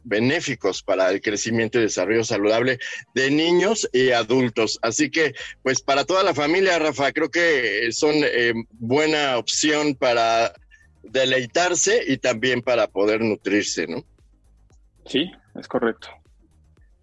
benéficos 0.03 0.83
para 0.83 1.09
el 1.11 1.21
crecimiento 1.21 1.79
y 1.79 1.83
desarrollo 1.83 2.25
saludable 2.25 2.77
de 3.13 3.31
niños 3.31 3.89
y 3.93 4.11
adultos. 4.11 4.79
Así 4.81 5.09
que, 5.09 5.33
pues 5.63 5.81
para 5.81 6.03
toda 6.03 6.21
la 6.23 6.33
familia, 6.33 6.77
Rafa, 6.77 7.13
creo 7.13 7.31
que 7.31 7.87
son 7.93 8.15
eh, 8.17 8.53
buena 8.71 9.37
opción 9.37 9.95
para 9.95 10.53
deleitarse 11.03 12.03
y 12.05 12.17
también 12.17 12.61
para 12.61 12.87
poder 12.87 13.21
nutrirse, 13.21 13.87
¿no? 13.87 14.03
Sí, 15.05 15.31
es 15.57 15.67
correcto. 15.69 16.09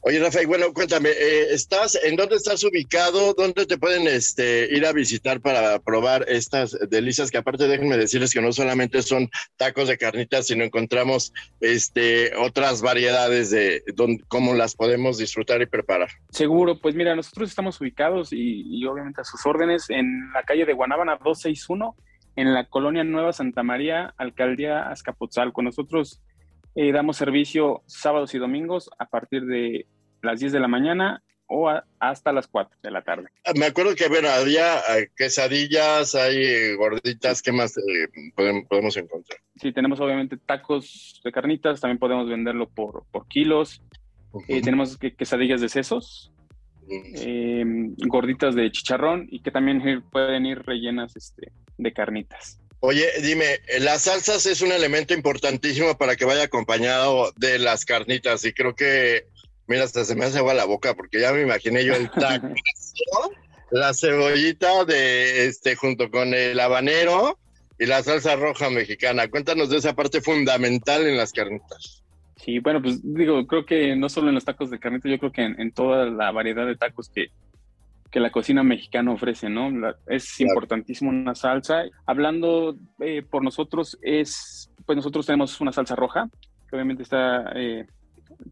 Oye, 0.05 0.19
Rafael, 0.19 0.49
bueno, 0.49 0.73
cuéntame, 0.75 1.11
eh, 1.11 1.53
¿estás, 1.53 1.97
¿en 2.03 2.17
dónde 2.17 2.35
estás 2.35 2.65
ubicado? 2.65 3.35
¿Dónde 3.35 3.67
te 3.67 3.79
pueden 3.79 4.09
este, 4.09 4.67
ir 4.75 4.85
a 4.85 4.91
visitar 4.91 5.41
para 5.41 5.79
probar 5.79 6.25
estas 6.27 6.77
delicias? 6.91 7.31
Que 7.31 7.39
aparte 7.39 7.69
déjenme 7.69 7.97
decirles 7.97 8.33
que 8.33 8.43
no 8.43 8.53
solamente 8.53 9.01
son 9.03 9.31
tacos 9.57 9.87
de 9.87 9.99
carnitas, 9.99 10.49
sino 10.49 10.65
encontramos 10.65 11.33
este, 11.61 12.35
otras 12.35 12.83
variedades 12.83 13.51
de 13.51 13.85
cómo 14.27 14.55
las 14.55 14.75
podemos 14.75 15.19
disfrutar 15.19 15.63
y 15.63 15.67
preparar. 15.67 16.09
Seguro, 16.31 16.81
pues 16.81 16.97
mira, 16.97 17.15
nosotros 17.15 17.51
estamos 17.51 17.81
ubicados 17.81 18.33
y, 18.33 18.65
y 18.67 18.85
obviamente 18.87 19.21
a 19.21 19.25
sus 19.25 19.47
órdenes 19.47 19.89
en 19.89 20.33
la 20.33 20.43
calle 20.43 20.67
de 20.67 20.73
Guanábana 20.73 21.13
261, 21.13 21.95
en 22.35 22.55
la 22.55 22.65
colonia 22.65 23.05
Nueva 23.05 23.33
Santa 23.33 23.63
María, 23.63 24.15
Alcaldía 24.17 24.91
Azcapotzalco. 24.91 25.63
Nosotros 25.63 26.21
eh, 26.75 26.93
damos 26.93 27.17
servicio 27.17 27.83
sábados 27.87 28.35
y 28.35 28.39
domingos 28.39 28.91
a 28.99 29.07
partir 29.07 29.45
de 29.45 29.87
las 30.23 30.41
10 30.41 30.53
de 30.53 30.61
la 30.61 30.69
mañana 30.69 31.23
o 31.47 31.71
hasta 31.99 32.33
las 32.33 32.47
4 32.47 32.79
de 32.83 32.91
la 32.91 33.03
tarde. 33.03 33.29
Ah, 33.45 33.53
me 33.55 33.67
acuerdo 33.67 33.95
que, 33.95 34.09
bueno, 34.09 34.29
había 34.29 34.79
eh, 34.97 35.11
quesadillas, 35.15 36.15
hay 36.15 36.37
eh, 36.37 36.75
gorditas, 36.77 37.43
¿qué 37.43 37.53
más 37.53 37.75
podemos, 38.69 38.97
encontrar? 38.97 39.39
Sí, 39.57 39.71
tenemos 39.73 40.01
obviamente 40.01 40.39
tacos 40.39 41.21
de 41.23 41.31
carnitas, 41.31 41.81
también 41.81 41.99
podemos 41.99 42.27
venderlo 42.29 42.71
por, 42.71 43.05
por 43.11 43.29
kilos. 43.29 43.83
tenemos 44.49 44.97
quesadillas 44.97 45.61
de 45.61 45.69
sesos, 45.69 46.33
gorditas 47.99 48.55
de 48.55 48.71
chicharrón 48.71 49.27
y 49.31 49.41
que 49.41 49.51
también 49.51 50.03
pueden 50.11 50.47
ir 50.47 50.63
rellenas 50.63 51.15
este, 51.17 51.53
de 51.77 51.93
carnitas. 51.93 52.62
Oye, 52.85 53.07
dime, 53.23 53.61
las 53.79 54.03
salsas 54.03 54.45
es 54.45 54.61
un 54.61 54.73
elemento 54.73 55.15
importantísimo 55.15 55.97
para 55.97 56.17
que 56.17 56.25
vaya 56.25 56.43
acompañado 56.43 57.31
de 57.37 57.61
las 57.61 57.85
carnitas 57.85 58.45
y 58.45 58.53
creo 58.53 58.75
que, 58.75 59.29
mira, 59.69 59.85
hasta 59.85 60.05
se 60.05 60.17
me 60.17 60.25
hace 60.25 60.39
agua 60.39 60.53
la 60.53 60.65
boca 60.65 60.95
porque 60.95 61.21
ya 61.21 61.33
me 61.33 61.43
imaginé 61.43 61.85
yo 61.85 61.95
el 61.95 62.11
taco, 62.11 62.49
la 63.71 63.95
cebollita 63.95 64.85
de 64.85 65.47
este 65.47 65.77
junto 65.77 66.11
con 66.11 66.35
el 66.35 66.59
habanero 66.59 67.39
y 67.79 67.87
la 67.87 68.03
salsa 68.03 68.35
roja 68.35 68.69
mexicana. 68.69 69.29
Cuéntanos 69.29 69.71
de 69.71 69.77
esa 69.77 69.95
parte 69.95 70.21
fundamental 70.21 71.07
en 71.07 71.17
las 71.17 71.31
carnitas. 71.31 72.03
Sí, 72.35 72.59
bueno, 72.59 72.83
pues 72.83 72.99
digo, 73.05 73.47
creo 73.47 73.65
que 73.65 73.95
no 73.95 74.09
solo 74.09 74.31
en 74.31 74.35
los 74.35 74.45
tacos 74.45 74.71
de 74.71 74.81
carnitas, 74.81 75.09
yo 75.09 75.21
creo 75.21 75.31
que 75.31 75.43
en 75.45 75.71
toda 75.71 76.07
la 76.07 76.33
variedad 76.33 76.67
de 76.67 76.75
tacos 76.75 77.09
que, 77.11 77.29
que 78.13 78.21
la 78.21 78.31
cocina 78.31 78.63
mexicana 78.63 79.11
ofrece, 79.11 79.49
¿no? 79.49 79.71
es 80.07 80.39
importantísimo 80.39 81.11
una 81.11 81.35
salsa. 81.35 81.85
Hablando 82.05 82.77
eh, 83.01 83.23
por 83.23 83.43
nosotros, 83.43 83.99
es, 84.03 84.71
pues 84.85 84.97
nosotros 84.97 85.25
tenemos 85.25 85.59
una 85.63 85.73
salsa 85.73 85.97
roja, 85.97 86.29
que 86.69 86.77
obviamente 86.77 87.03
está, 87.03 87.53
eh, 87.57 87.87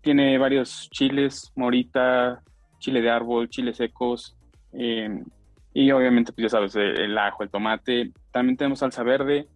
tiene 0.01 0.39
varios 0.39 0.89
chiles, 0.91 1.53
morita, 1.55 2.43
chile 2.79 3.03
de 3.03 3.11
árbol, 3.11 3.51
chiles 3.51 3.77
secos, 3.77 4.35
em, 4.73 5.27
y 5.75 5.91
obviamente, 5.91 6.33
pues 6.33 6.45
ya 6.45 6.49
sabes, 6.49 6.75
el 6.75 7.17
ajo, 7.19 7.43
el 7.43 7.51
tomate. 7.51 8.13
También 8.33 8.57
tenemos 8.57 8.79
salsa 8.79 9.03
verde, 9.03 9.47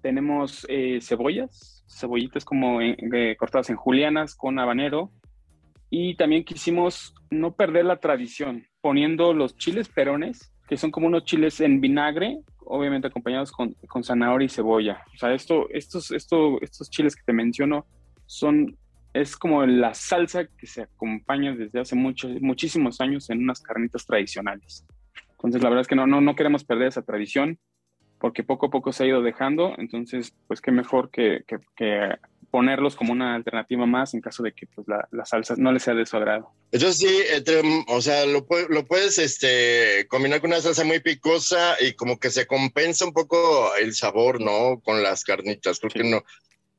tenemos 0.00 0.66
eh, 0.70 1.00
cebollas, 1.02 1.84
cebollitas 1.86 2.46
como 2.46 2.78
cortadas 3.38 3.68
en 3.68 3.76
julianas 3.76 4.34
con 4.34 4.58
habanero, 4.58 5.10
y 5.96 6.16
también 6.16 6.42
quisimos 6.42 7.14
no 7.30 7.54
perder 7.54 7.84
la 7.84 8.00
tradición, 8.00 8.66
poniendo 8.80 9.32
los 9.32 9.56
chiles 9.56 9.88
perones, 9.88 10.52
que 10.66 10.76
son 10.76 10.90
como 10.90 11.06
unos 11.06 11.24
chiles 11.24 11.60
en 11.60 11.80
vinagre, 11.80 12.40
obviamente 12.58 13.06
acompañados 13.06 13.52
con, 13.52 13.74
con 13.86 14.02
zanahoria 14.02 14.46
y 14.46 14.48
cebolla. 14.48 15.04
O 15.14 15.16
sea, 15.16 15.32
esto, 15.32 15.68
estos, 15.70 16.10
esto, 16.10 16.60
estos 16.62 16.90
chiles 16.90 17.14
que 17.14 17.22
te 17.24 17.32
menciono 17.32 17.86
son, 18.26 18.76
es 19.12 19.36
como 19.36 19.64
la 19.66 19.94
salsa 19.94 20.46
que 20.58 20.66
se 20.66 20.82
acompaña 20.82 21.54
desde 21.54 21.78
hace 21.78 21.94
muchos, 21.94 22.42
muchísimos 22.42 23.00
años 23.00 23.30
en 23.30 23.44
unas 23.44 23.60
carnitas 23.60 24.04
tradicionales. 24.04 24.84
Entonces, 25.30 25.62
la 25.62 25.68
verdad 25.68 25.82
es 25.82 25.86
que 25.86 25.94
no, 25.94 26.08
no, 26.08 26.20
no 26.20 26.34
queremos 26.34 26.64
perder 26.64 26.88
esa 26.88 27.02
tradición 27.02 27.60
porque 28.18 28.42
poco 28.42 28.66
a 28.66 28.70
poco 28.70 28.90
se 28.90 29.04
ha 29.04 29.06
ido 29.06 29.22
dejando. 29.22 29.74
Entonces, 29.78 30.34
pues 30.48 30.60
qué 30.60 30.72
mejor 30.72 31.10
que, 31.10 31.44
que, 31.46 31.58
que 31.76 32.16
ponerlos 32.54 32.94
como 32.94 33.12
una 33.12 33.34
alternativa 33.34 33.84
más 33.84 34.14
en 34.14 34.20
caso 34.20 34.44
de 34.44 34.52
que 34.52 34.68
pues, 34.68 34.86
la, 34.86 35.08
la 35.10 35.24
salsa 35.24 35.56
no 35.58 35.72
les 35.72 35.82
sea 35.82 35.92
de 35.92 36.06
su 36.06 36.16
agrado. 36.16 36.52
Entonces 36.70 36.98
sí, 36.98 37.18
o 37.88 38.00
sea, 38.00 38.26
lo, 38.26 38.46
lo, 38.68 38.84
puedes 38.86 39.18
este, 39.18 40.06
combinar 40.08 40.40
con 40.40 40.52
una 40.52 40.60
salsa 40.60 40.84
muy 40.84 41.00
picosa 41.00 41.74
y 41.80 41.94
como 41.94 42.20
que 42.20 42.30
se 42.30 42.46
compensa 42.46 43.06
un 43.06 43.12
poco 43.12 43.74
el 43.74 43.92
sabor, 43.92 44.40
¿no? 44.40 44.80
Con 44.84 45.02
las 45.02 45.24
carnitas. 45.24 45.80
Creo 45.80 45.90
que 45.90 46.08
no, 46.08 46.22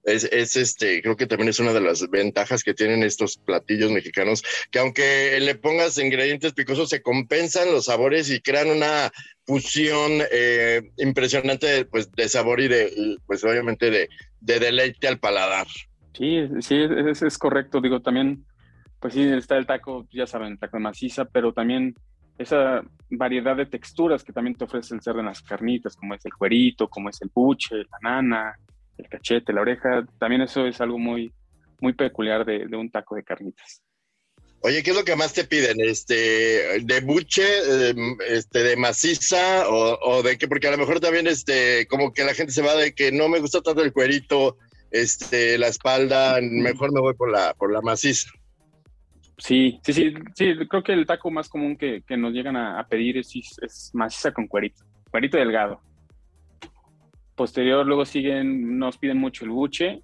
es, 0.06 0.24
es, 0.24 0.56
este, 0.56 1.02
creo 1.02 1.18
que 1.18 1.28
también 1.28 1.50
es 1.50 1.60
una 1.60 1.74
de 1.74 1.82
las 1.82 2.10
ventajas 2.10 2.64
que 2.64 2.74
tienen 2.74 3.04
estos 3.04 3.36
platillos 3.36 3.92
mexicanos, 3.92 4.46
que 4.72 4.80
aunque 4.80 5.38
le 5.42 5.56
pongas 5.56 5.98
ingredientes 5.98 6.54
picosos, 6.54 6.88
se 6.88 7.02
compensan 7.02 7.74
los 7.74 7.86
sabores 7.86 8.30
y 8.30 8.40
crean 8.40 8.70
una 8.70 9.12
fusión 9.46 10.22
eh, 10.32 10.84
impresionante 10.98 11.84
pues, 11.84 12.10
de 12.14 12.30
sabor 12.30 12.62
y 12.62 12.70
de, 12.70 13.18
pues 13.28 13.44
obviamente 13.44 13.90
de, 13.90 14.10
de 14.46 14.60
deleite 14.60 15.08
al 15.08 15.20
paladar. 15.20 15.68
Sí, 16.14 16.48
sí, 16.60 16.76
es, 16.78 17.22
es, 17.22 17.38
correcto. 17.38 17.82
Digo, 17.82 18.02
también, 18.02 18.46
pues 19.00 19.16
sí, 19.16 19.24
está 19.24 19.58
el 19.58 19.66
taco, 19.66 20.08
ya 20.12 20.28
saben, 20.28 20.54
el 20.54 20.60
taco 20.60 20.78
de 20.78 20.84
maciza, 20.84 21.26
pero 21.26 21.52
también 21.52 21.96
esa 22.38 22.82
variedad 23.10 23.56
de 23.56 23.66
texturas 23.66 24.24
que 24.24 24.34
también 24.34 24.56
te 24.56 24.66
ofrece 24.66 24.94
el 24.94 25.02
cerdo 25.02 25.20
en 25.20 25.26
las 25.26 25.42
carnitas, 25.42 25.96
como 25.96 26.14
es 26.14 26.26
el 26.26 26.34
cuerito, 26.34 26.88
como 26.88 27.10
es 27.10 27.22
el 27.22 27.30
puche, 27.30 27.78
la 27.78 27.98
nana, 28.02 28.56
el 28.98 29.10
cachete, 29.10 29.52
la 29.52 29.62
oreja, 29.62 30.06
también 30.20 30.42
eso 30.42 30.66
es 30.66 30.80
algo 30.80 31.00
muy, 31.00 31.34
muy 31.82 31.94
peculiar 31.94 32.46
de, 32.46 32.68
un 32.76 32.90
taco 32.92 33.16
de 33.16 33.24
carnitas. 33.24 33.82
Oye, 34.66 34.82
¿qué 34.82 34.90
es 34.90 34.98
lo 34.98 35.06
que 35.06 35.16
más 35.16 35.32
te 35.32 35.44
piden? 35.44 35.80
Este, 35.80 36.80
de 36.82 37.02
buche, 37.02 37.44
em, 37.90 38.18
este, 38.28 38.64
de 38.64 38.76
maciza 38.76 39.70
o, 39.70 40.24
de 40.24 40.40
qué? 40.40 40.48
Porque 40.48 40.68
a 40.68 40.72
lo 40.72 40.80
mejor 40.80 41.00
también, 41.00 41.28
este, 41.28 41.86
como 41.86 42.12
que 42.12 42.24
la 42.24 42.34
gente 42.34 42.52
se 42.52 42.64
va 42.64 42.74
de 42.74 42.96
que 42.96 43.12
no 43.12 43.30
me 43.30 43.40
gusta 43.40 43.62
tanto 43.62 43.84
el 43.84 43.94
cuerito, 43.94 44.58
este, 44.90 45.60
la 45.60 45.68
espalda, 45.68 46.40
mejor 46.42 46.92
me 46.92 47.00
voy 47.00 47.14
por 47.14 47.32
la, 47.32 47.54
por 47.54 47.72
la 47.72 47.82
maciza. 47.82 48.28
Sí, 49.38 49.80
sí, 49.84 49.94
sí, 49.94 50.14
sí, 50.34 50.56
creo 50.68 50.82
que 50.82 50.94
el 50.94 51.06
taco 51.06 51.30
más 51.30 51.48
común 51.48 51.78
que, 51.78 52.02
nos 52.18 52.34
llegan 52.34 52.56
a, 52.56 52.80
a 52.80 52.88
pedir 52.88 53.20
es, 53.20 53.36
es, 53.62 53.92
maciza 53.94 54.32
con 54.32 54.48
cuerito, 54.48 54.84
cuerito 55.12 55.38
delgado. 55.38 55.80
Posterior, 57.36 57.86
luego 57.86 58.04
siguen, 58.04 58.80
nos 58.80 58.98
piden 58.98 59.20
mucho 59.20 59.46
el 59.46 59.52
buche, 59.52 60.02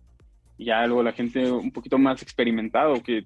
y 0.60 0.66
ya 0.66 0.86
luego 0.86 1.02
la 1.02 1.14
gente 1.14 1.52
un 1.52 1.72
poquito 1.72 1.98
más 1.98 2.22
experimentado, 2.22 3.02
que 3.02 3.26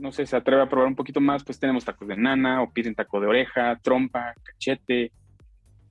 no 0.00 0.12
sé, 0.12 0.26
se 0.26 0.36
atreve 0.36 0.62
a 0.62 0.68
probar 0.68 0.88
un 0.88 0.96
poquito 0.96 1.20
más, 1.20 1.44
pues 1.44 1.58
tenemos 1.58 1.84
tacos 1.84 2.08
de 2.08 2.16
nana, 2.16 2.62
o 2.62 2.72
piden 2.72 2.94
taco 2.94 3.20
de 3.20 3.26
oreja, 3.26 3.78
trompa, 3.82 4.34
cachete, 4.42 5.12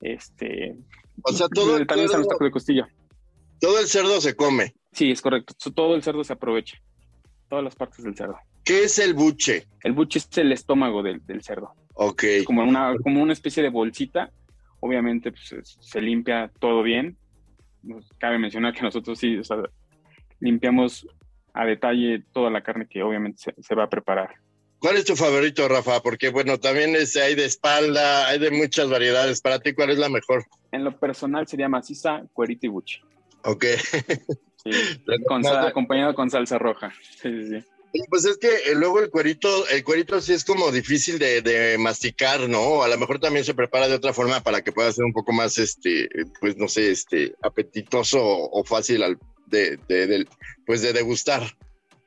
este... 0.02 0.76
O 1.22 1.32
sea, 1.32 1.48
todo 1.50 1.78
el 1.78 1.86
También 1.86 2.06
están 2.06 2.22
los 2.22 2.30
tacos 2.30 2.46
de 2.46 2.52
costilla. 2.52 2.90
Todo 3.60 3.80
el 3.80 3.88
cerdo 3.88 4.22
se 4.22 4.36
come. 4.36 4.74
Sí, 4.94 5.12
es 5.12 5.22
correcto. 5.22 5.54
Todo 5.74 5.96
el 5.96 6.02
cerdo 6.02 6.24
se 6.24 6.34
aprovecha. 6.34 6.78
Todas 7.50 7.64
las 7.64 7.76
partes 7.76 8.04
del 8.04 8.16
cerdo. 8.16 8.38
¿Qué 8.64 8.84
es 8.84 9.00
el 9.00 9.14
buche? 9.14 9.68
El 9.84 9.94
buche 9.94 10.20
es 10.20 10.38
el 10.38 10.52
estómago 10.52 11.04
del, 11.04 11.22
cerdo. 11.42 11.74
Ok. 11.96 12.24
Como 12.46 12.64
una, 12.64 12.96
como 13.04 13.22
una 13.22 13.34
especie 13.34 13.62
de 13.62 13.70
bolsita. 13.70 14.32
Obviamente 14.80 15.32
pues, 15.32 15.78
se 15.80 16.02
limpia 16.02 16.50
todo 16.60 16.84
bien. 16.84 17.18
cabe 18.18 18.40
mencionar 18.40 18.74
que 18.74 18.82
nosotros 18.82 19.20
sí 19.20 19.38
limpiamos 20.40 21.06
a 21.60 21.66
detalle 21.66 22.24
toda 22.32 22.50
la 22.50 22.64
carne 22.64 22.88
que 22.90 23.04
obviamente 23.04 23.54
se, 23.60 23.76
va 23.76 23.84
a 23.84 23.90
preparar. 23.90 24.30
¿Cuál 24.80 24.96
es 24.96 25.04
tu 25.04 25.18
favorito, 25.18 25.68
Rafa? 25.68 26.02
Porque 26.02 26.30
bueno, 26.30 26.58
también 26.58 26.96
hay 26.96 27.36
de 27.36 27.44
espalda, 27.44 28.30
hay 28.30 28.40
de 28.40 28.50
muchas 28.50 28.90
variedades. 28.90 29.42
Para 29.42 29.60
ti, 29.60 29.74
¿cuál 29.74 29.90
es 29.90 29.98
la 29.98 30.08
mejor? 30.08 30.46
En 30.72 30.86
lo 30.86 30.98
personal 30.98 31.48
sería 31.48 31.68
maciza, 31.68 32.24
cuerito 32.32 32.66
y 32.66 32.70
buche. 32.70 33.02
Ok. 33.44 33.66
Sí, 34.62 34.72
acompañado 35.46 36.14
con 36.14 36.30
salsa 36.30 36.58
roja. 36.58 36.92
Sí, 37.22 37.30
sí, 37.32 37.48
sí. 37.48 37.66
Pues 38.10 38.26
es 38.26 38.38
que 38.38 38.50
eh, 38.50 38.76
luego 38.76 39.00
el 39.00 39.10
cuerito, 39.10 39.66
el 39.70 39.86
cuerito 39.86 40.20
sí 40.20 40.34
es 40.34 40.44
como 40.44 40.70
difícil 40.70 41.18
de, 41.18 41.78
masticar, 41.80 42.50
¿no? 42.50 42.84
A 42.84 42.90
lo 42.90 42.98
mejor 42.98 43.22
también 43.22 43.46
se 43.46 43.54
prepara 43.54 43.88
de 43.88 43.96
otra 43.96 44.12
forma 44.12 44.42
para 44.42 44.62
que 44.62 44.74
pueda 44.74 44.92
ser 44.92 45.06
un 45.06 45.14
poco 45.14 45.32
más, 45.32 45.58
este, 45.58 46.10
pues 46.42 46.58
no 46.58 46.68
sé, 46.68 46.92
este, 46.92 47.36
apetitoso 47.42 48.20
o 48.22 48.64
fácil 48.66 49.02
al, 49.02 49.18
de, 49.50 50.28
pues 50.66 50.82
de 50.82 50.94
degustar. 50.94 51.44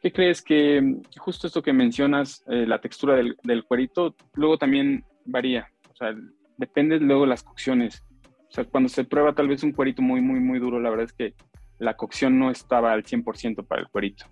¿Qué 0.01 0.13
crees 0.13 0.43
que 0.43 0.97
justo 1.17 1.47
esto 1.47 1.63
que 1.63 1.73
mencionas, 1.73 2.43
eh, 2.49 2.67
la 2.67 2.81
textura 2.81 3.15
del, 3.15 3.65
cuerito, 3.65 4.17
luego 4.35 4.59
también 4.59 5.05
varía? 5.25 5.71
O 5.93 5.95
sea, 5.95 6.13
depende 6.57 6.99
luego 6.99 7.23
de 7.23 7.29
las 7.29 7.45
cocciones. 7.45 8.03
O 8.49 8.53
sea, 8.53 8.65
cuando 8.65 8.89
se 8.89 9.05
prueba 9.05 9.33
tal 9.33 9.49
vez 9.49 9.63
un 9.63 9.73
cuerito 9.73 10.03
muy, 10.03 10.21
muy, 10.21 10.41
muy 10.41 10.59
duro, 10.59 10.81
la 10.81 10.91
verdad 10.91 11.07
es 11.07 11.13
que 11.13 11.35
la 11.79 11.97
cocción 11.97 12.39
no 12.39 12.51
estaba 12.51 12.93
al 12.93 13.05
100% 13.05 13.67
para 13.67 13.83
el 13.83 13.89
cuerito. 13.89 14.27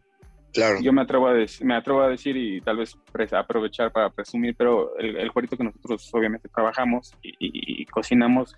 Claro. 0.52 0.80
Yo 0.80 0.92
me 0.92 1.02
atrevo 1.02 1.28
a, 1.28 1.34
me 1.62 1.74
atrevo 1.76 2.02
a 2.02 2.08
decir 2.08 2.36
y 2.36 2.60
tal 2.60 2.78
vez 2.78 2.96
aprovechar 3.32 3.92
para 3.92 4.10
presumir, 4.10 4.56
pero 4.56 4.96
el, 4.98 5.16
el 5.16 5.32
cuerito 5.32 5.56
que 5.56 5.64
nosotros 5.64 6.10
obviamente 6.12 6.48
trabajamos 6.48 7.12
y, 7.22 7.84
cocinamos 7.86 8.56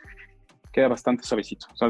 queda 0.72 0.88
bastante 0.88 1.24
suavecito. 1.24 1.66
O 1.72 1.76
sea, 1.76 1.88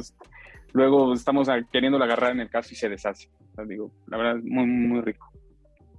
luego 0.73 1.15
estamos 1.15 1.49
queriendo 1.73 2.03
agarrar 2.03 2.33
en 2.33 2.41
el 2.41 2.51
caso 2.51 2.71
y 2.73 2.77
se 2.77 2.89
deshace. 2.89 3.29
digo, 3.67 3.93
la 4.07 4.17
verdad, 4.17 4.37
muy, 4.43 4.67
muy 4.67 5.01
rico. 5.01 5.33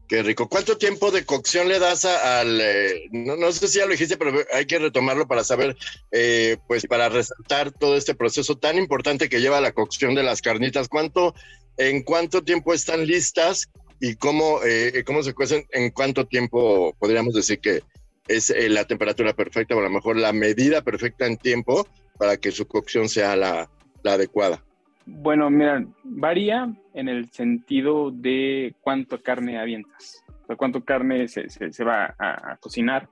Qué 0.08 0.22
rico. 0.22 0.50
¿Cuánto 0.50 0.77
tiempo 0.77 1.12
de 1.12 1.25
cocción 1.25 1.70
le 1.70 1.80
das 1.80 2.06
al... 2.06 2.60
Eh, 2.62 3.08
no, 3.12 3.51
sé 3.51 3.68
si 3.68 3.80
ya 3.80 3.86
lo 3.86 3.92
dijiste, 3.92 4.18
pero 4.18 4.38
hay 4.53 4.65
que 4.65 4.77
retomarlo 4.77 5.27
para 5.27 5.44
saber, 5.44 5.77
eh, 6.12 6.58
pues 6.68 6.86
para 6.88 7.10
resaltar 7.10 7.72
todo 7.72 7.96
este 7.96 8.13
proceso 8.13 8.58
tan 8.58 8.77
importante 8.77 9.30
que 9.30 9.39
lleva 9.39 9.62
la 9.62 9.72
cocción 9.72 10.13
de 10.13 10.24
las 10.24 10.42
carnitas. 10.42 10.89
¿Cuánto, 10.89 11.34
en 11.77 12.03
cuánto 12.03 12.44
tiempo 12.44 12.74
están 12.74 13.08
listas 13.08 13.70
y 14.01 14.15
cómo, 14.15 14.60
eh, 14.65 15.03
cómo 15.06 15.24
se 15.24 15.34
cuecen? 15.34 15.65
¿En 15.72 15.89
cuánto 15.92 16.27
tiempo 16.27 16.96
podríamos 17.00 17.34
decir 17.34 17.60
que 17.60 17.82
es 18.27 18.53
la 18.70 18.86
temperatura 18.86 19.34
perfecta 19.34 19.75
o 19.75 19.80
a 19.80 19.84
lo 19.84 19.89
mejor 19.89 20.18
la 20.18 20.34
medida 20.34 20.82
perfecta 20.82 21.25
en 21.25 21.38
tiempo 21.38 21.88
para 22.18 22.38
que 22.38 22.51
su 22.51 22.68
cocción 22.68 23.10
sea 23.10 23.36
la, 23.36 23.70
la 24.03 24.13
adecuada? 24.13 24.63
Bueno, 25.05 25.50
mira, 25.50 25.86
varía 26.03 26.74
en 26.93 27.10
el 27.10 27.29
sentido 27.31 28.12
de 28.12 28.75
cuánto 28.81 29.22
carne 29.22 29.60
avientas, 29.60 30.24
o 30.43 30.48
sea, 30.48 30.55
cuánto 30.55 30.83
carne 30.83 31.27
se, 31.27 31.50
se, 31.50 31.83
va 31.83 32.15
a, 32.17 32.57
cocinar. 32.57 33.10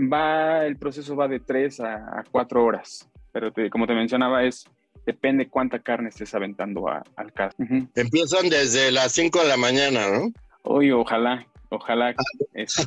Va, 0.00 0.66
el 0.66 0.76
proceso 0.76 1.14
va 1.14 1.28
de 1.28 1.40
3 1.40 1.80
a, 1.80 2.24
4 2.30 2.64
horas, 2.64 3.08
pero 3.32 3.52
como 3.70 3.86
te 3.86 3.94
mencionaba, 3.94 4.44
es 4.44 4.64
depende 5.06 5.48
cuánta 5.48 5.78
carne 5.78 6.08
estés 6.08 6.34
aventando 6.34 6.88
al 6.88 7.32
caso. 7.32 7.56
Empiezan 7.94 8.48
desde 8.48 8.90
las 8.90 9.12
5 9.12 9.40
de 9.40 9.48
la 9.48 9.56
mañana, 9.56 10.08
¿no? 10.10 10.32
Hoy, 10.62 10.90
ojalá, 10.90 11.46
ojalá, 11.68 12.14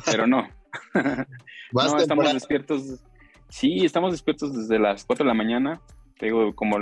pero 0.06 0.26
no. 0.26 0.48
no, 1.72 1.98
estamos 1.98 2.32
despiertos. 2.32 3.00
Sí, 3.48 3.84
estamos 3.84 4.12
despiertos 4.12 4.56
desde 4.56 4.78
las 4.78 5.04
4 5.04 5.24
de 5.24 5.28
la 5.28 5.34
mañana. 5.34 5.80
Te 6.18 6.26
digo, 6.26 6.54
como 6.54 6.78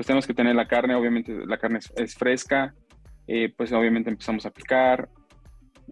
pues 0.00 0.06
tenemos 0.06 0.26
que 0.26 0.32
tener 0.32 0.56
la 0.56 0.66
carne, 0.66 0.94
obviamente 0.94 1.44
la 1.46 1.58
carne 1.58 1.78
es, 1.94 2.14
fresca, 2.14 2.74
eh, 3.26 3.52
pues 3.54 3.70
obviamente 3.70 4.08
empezamos 4.08 4.46
a 4.46 4.50
picar, 4.50 5.10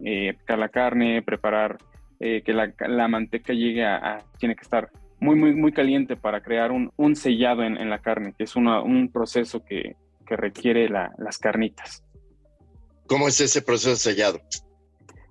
eh, 0.03 0.33
picar 0.33 0.57
la 0.57 0.69
carne, 0.69 1.21
preparar 1.21 1.77
eh, 2.19 2.41
que 2.43 2.51
la, 2.51 3.07
manteca 3.07 3.53
llegue 3.53 3.85
a, 3.85 4.17
tiene 4.39 4.55
que 4.55 4.63
estar 4.63 4.89
muy, 5.19 5.35
muy, 5.35 5.53
muy 5.53 5.71
caliente 5.71 6.15
para 6.15 6.41
crear 6.41 6.71
un, 6.71 7.15
sellado 7.15 7.61
en, 7.61 7.87
la 7.87 7.99
carne, 7.99 8.33
que 8.35 8.45
es 8.45 8.55
un 8.55 9.11
proceso 9.13 9.63
que, 9.63 9.95
requiere 10.25 10.89
las 10.89 11.37
carnitas. 11.37 12.03
¿Cómo 13.05 13.27
es 13.27 13.39
ese 13.39 13.61
proceso 13.61 13.91
de 13.91 13.95
sellado? 13.95 14.39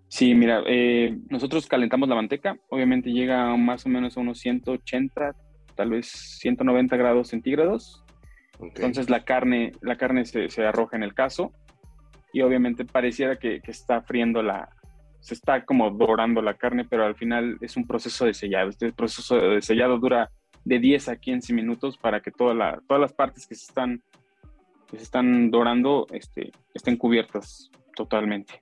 Sí, 0.06 0.36
mira, 0.36 0.62
nosotros 1.30 1.66
calentamos 1.66 2.08
la 2.08 2.14
manteca, 2.14 2.56
obviamente 2.68 3.10
llega 3.10 3.56
más 3.56 3.86
o 3.86 3.88
menos 3.88 4.16
a 4.16 4.20
unos 4.20 4.38
180, 4.38 5.32
tal 5.74 5.90
vez 5.90 6.06
190 6.38 6.96
grados 6.96 7.26
centígrados, 7.26 8.04
entonces 8.60 9.10
la 9.10 9.24
carne, 9.24 9.72
la 9.80 9.96
carne 9.96 10.24
se, 10.24 10.48
se, 10.48 10.64
arroja 10.64 10.96
en 10.96 11.02
el 11.02 11.14
caso 11.14 11.52
y 12.32 12.42
obviamente 12.42 12.84
pareciera 12.84 13.38
que, 13.38 13.60
que, 13.60 13.70
está 13.70 14.02
friendo 14.02 14.42
la, 14.42 14.68
se 15.20 15.34
está 15.34 15.64
como 15.64 15.90
dorando 15.90 16.42
la 16.42 16.54
carne, 16.54 16.84
pero 16.84 17.04
al 17.04 17.14
final 17.14 17.58
es 17.60 17.76
un 17.76 17.86
proceso 17.86 18.24
de 18.24 18.34
sellado. 18.34 18.70
Este 18.70 18.92
proceso 18.92 19.36
de 19.36 19.62
sellado 19.62 19.98
dura 19.98 20.30
de 20.64 20.78
10 20.78 21.08
a 21.08 21.16
15 21.16 21.52
minutos 21.52 21.96
para 21.96 22.20
que 22.20 22.30
toda 22.30 22.54
la, 22.54 22.80
todas 22.86 23.00
las 23.00 23.12
partes 23.12 23.46
que 23.46 23.54
se 23.54 23.64
están, 23.66 24.02
que 24.90 24.98
se 24.98 25.04
están 25.04 25.50
dorando 25.50 26.06
este, 26.10 26.52
estén 26.74 26.96
cubiertas 26.96 27.70
totalmente. 27.94 28.60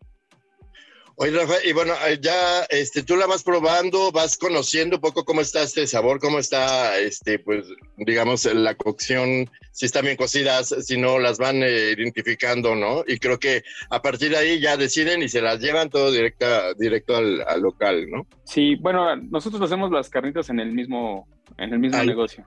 Oye, 1.18 1.30
Rafa, 1.30 1.54
y 1.64 1.72
bueno, 1.72 1.94
eh, 2.06 2.18
ya 2.20 2.64
este, 2.68 3.02
tú 3.02 3.16
la 3.16 3.26
vas 3.26 3.42
probando, 3.42 4.12
vas 4.12 4.36
conociendo 4.36 4.96
un 4.96 5.00
poco 5.00 5.24
cómo 5.24 5.40
está 5.40 5.62
este 5.62 5.86
sabor, 5.86 6.20
cómo 6.20 6.38
está, 6.38 6.98
este, 6.98 7.38
pues, 7.38 7.66
digamos, 7.96 8.44
la 8.44 8.74
cocción, 8.74 9.48
si 9.72 9.86
están 9.86 10.04
bien 10.04 10.18
cocidas, 10.18 10.74
si 10.80 10.98
no, 10.98 11.18
las 11.18 11.38
van 11.38 11.62
eh, 11.62 11.92
identificando, 11.96 12.74
¿no? 12.74 13.02
Y 13.06 13.18
creo 13.18 13.38
que 13.38 13.62
a 13.88 14.02
partir 14.02 14.32
de 14.32 14.36
ahí 14.36 14.60
ya 14.60 14.76
deciden 14.76 15.22
y 15.22 15.30
se 15.30 15.40
las 15.40 15.58
llevan 15.58 15.88
todo 15.88 16.12
directa, 16.12 16.74
directo 16.74 17.16
al, 17.16 17.62
local, 17.62 18.10
¿no? 18.10 18.26
Sí, 18.44 18.74
bueno, 18.74 19.16
nosotros 19.16 19.62
hacemos 19.62 19.90
las 19.90 20.10
carnitas 20.10 20.50
en 20.50 20.60
el 20.60 20.72
mismo, 20.72 21.26
en 21.56 21.72
el 21.72 21.78
mismo 21.78 22.02
negocio. 22.04 22.46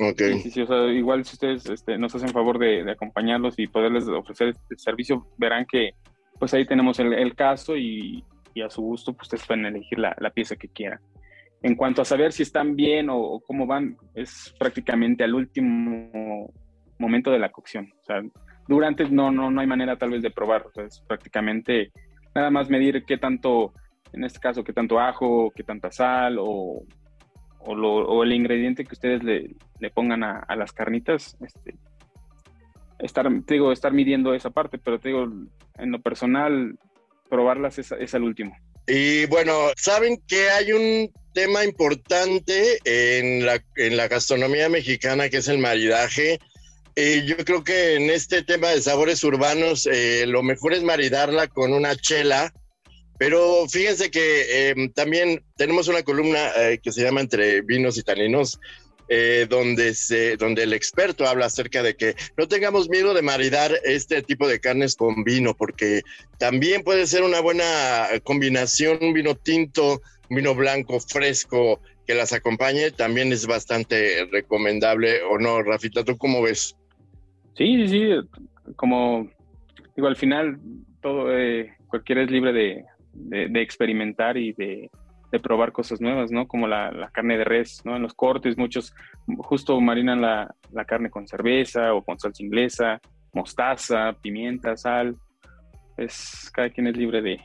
Ok. 0.00 0.20
Sí, 0.42 0.50
sí, 0.50 0.62
o 0.62 0.66
sea, 0.66 0.86
igual 0.86 1.24
si 1.24 1.34
ustedes 1.34 1.66
este, 1.66 1.96
nos 1.96 2.12
hacen 2.12 2.30
favor 2.30 2.58
de, 2.58 2.82
de 2.82 2.90
acompañarlos 2.90 3.56
y 3.56 3.68
poderles 3.68 4.08
ofrecer 4.08 4.48
este 4.48 4.76
servicio, 4.78 5.28
verán 5.36 5.64
que 5.70 5.94
pues 6.40 6.54
ahí 6.54 6.64
tenemos 6.64 6.98
el, 6.98 7.34
caso 7.36 7.76
y, 7.76 8.24
a 8.64 8.70
su 8.70 8.82
gusto 8.82 9.12
pues 9.12 9.26
ustedes 9.26 9.46
pueden 9.46 9.66
elegir 9.66 9.98
la, 9.98 10.30
pieza 10.34 10.56
que 10.56 10.68
quieran. 10.68 10.98
En 11.62 11.76
cuanto 11.76 12.00
a 12.00 12.06
saber 12.06 12.32
si 12.32 12.42
están 12.42 12.74
bien 12.74 13.08
o, 13.10 13.40
cómo 13.46 13.66
van, 13.66 13.98
es 14.14 14.54
prácticamente 14.58 15.22
al 15.22 15.34
último 15.34 16.50
momento 16.98 17.30
de 17.30 17.38
la 17.38 17.52
cocción. 17.52 17.92
O 18.00 18.04
sea, 18.04 18.22
durante 18.66 19.08
no, 19.10 19.30
no, 19.30 19.50
no 19.50 19.60
hay 19.60 19.66
manera 19.66 19.96
tal 19.96 20.10
vez 20.10 20.22
de 20.22 20.30
probar. 20.30 20.66
O 20.66 20.72
sea, 20.72 20.84
es 20.84 21.02
prácticamente 21.06 21.92
nada 22.34 22.50
más 22.50 22.70
medir 22.70 23.04
qué 23.04 23.18
tanto, 23.18 23.74
en 24.14 24.24
este 24.24 24.40
caso, 24.40 24.64
qué 24.64 24.72
tanto 24.72 24.98
ajo, 24.98 25.52
qué 25.54 25.62
tanta 25.62 25.92
sal 25.92 26.38
o, 26.38 26.82
o, 27.58 28.22
el 28.24 28.32
ingrediente 28.32 28.84
que 28.84 28.94
ustedes 28.94 29.22
le, 29.22 29.90
pongan 29.90 30.24
a, 30.24 30.38
a, 30.38 30.56
las 30.56 30.72
carnitas, 30.72 31.36
este, 31.42 31.74
estar, 33.02 33.26
te 33.46 33.54
digo, 33.54 33.72
estar 33.72 33.92
midiendo 33.92 34.34
esa 34.34 34.50
parte, 34.50 34.78
pero 34.78 34.98
te 34.98 35.08
digo, 35.08 35.24
en 35.78 35.90
lo 35.90 36.00
personal, 36.00 36.78
probarlas 37.28 37.78
es, 37.78 37.92
es 37.92 38.14
el 38.14 38.22
último. 38.22 38.56
Y 38.86 39.26
bueno, 39.26 39.70
saben 39.76 40.20
que 40.26 40.50
hay 40.50 40.72
un 40.72 41.12
tema 41.32 41.64
importante 41.64 42.78
en 42.84 43.46
la, 43.46 43.62
en 43.76 43.96
la 43.96 44.08
gastronomía 44.08 44.68
mexicana 44.68 45.28
que 45.28 45.38
es 45.38 45.48
el 45.48 45.58
maridaje. 45.58 46.40
Y 46.96 47.24
yo 47.24 47.36
creo 47.38 47.62
que 47.62 47.94
en 47.94 48.10
este 48.10 48.42
tema 48.42 48.68
de 48.68 48.82
sabores 48.82 49.22
urbanos, 49.22 49.86
eh, 49.86 50.24
lo 50.26 50.42
mejor 50.42 50.74
es 50.74 50.82
maridarla 50.82 51.46
con 51.46 51.72
una 51.72 51.94
chela. 51.96 52.52
Pero 53.18 53.68
fíjense 53.68 54.10
que 54.10 54.70
eh, 54.70 54.74
también 54.94 55.44
tenemos 55.56 55.88
una 55.88 56.02
columna 56.02 56.50
eh, 56.56 56.80
que 56.82 56.90
se 56.90 57.02
llama 57.02 57.20
Entre 57.20 57.60
vinos 57.60 57.98
y 57.98 58.02
taninos, 58.02 58.58
eh, 59.12 59.46
donde, 59.50 59.92
se, 59.94 60.36
donde 60.36 60.62
el 60.62 60.72
experto 60.72 61.26
habla 61.26 61.46
acerca 61.46 61.82
de 61.82 61.96
que 61.96 62.14
no 62.36 62.46
tengamos 62.46 62.88
miedo 62.88 63.12
de 63.12 63.22
maridar 63.22 63.72
este 63.84 64.22
tipo 64.22 64.46
de 64.46 64.60
carnes 64.60 64.94
con 64.94 65.24
vino, 65.24 65.52
porque 65.52 66.02
también 66.38 66.84
puede 66.84 67.08
ser 67.08 67.24
una 67.24 67.40
buena 67.40 68.06
combinación, 68.22 68.98
un 69.00 69.12
vino 69.12 69.34
tinto, 69.34 70.00
un 70.28 70.36
vino 70.36 70.54
blanco 70.54 71.00
fresco 71.00 71.80
que 72.06 72.14
las 72.14 72.32
acompañe, 72.32 72.92
también 72.92 73.32
es 73.32 73.48
bastante 73.48 74.26
recomendable, 74.30 75.22
¿o 75.24 75.38
no, 75.38 75.60
Rafita? 75.60 76.04
¿Tú 76.04 76.16
cómo 76.16 76.40
ves? 76.40 76.76
Sí, 77.56 77.88
sí, 77.88 77.88
sí, 77.88 78.10
como 78.76 79.28
digo, 79.96 80.06
al 80.06 80.16
final 80.16 80.60
todo, 81.02 81.36
eh, 81.36 81.74
cualquiera 81.88 82.22
es 82.22 82.30
libre 82.30 82.52
de 83.12 83.60
experimentar 83.60 84.36
y 84.36 84.52
de 84.52 84.88
de 85.30 85.40
probar 85.40 85.72
cosas 85.72 86.00
nuevas, 86.00 86.30
¿no? 86.30 86.48
Como 86.48 86.66
la, 86.66 87.10
carne 87.12 87.38
de 87.38 87.44
res, 87.44 87.82
¿no? 87.84 87.96
En 87.96 88.02
los 88.02 88.14
cortes 88.14 88.58
muchos 88.58 88.94
justo 89.38 89.80
marinan 89.80 90.20
la, 90.20 90.54
carne 90.86 91.10
con 91.10 91.26
cerveza 91.26 91.94
o 91.94 92.02
con 92.02 92.18
salsa 92.18 92.42
inglesa, 92.42 93.00
mostaza, 93.32 94.12
pimienta, 94.20 94.76
sal. 94.76 95.16
Es, 95.96 96.50
cada 96.52 96.70
quien 96.70 96.86
es 96.86 96.96
libre 96.96 97.22
de, 97.22 97.40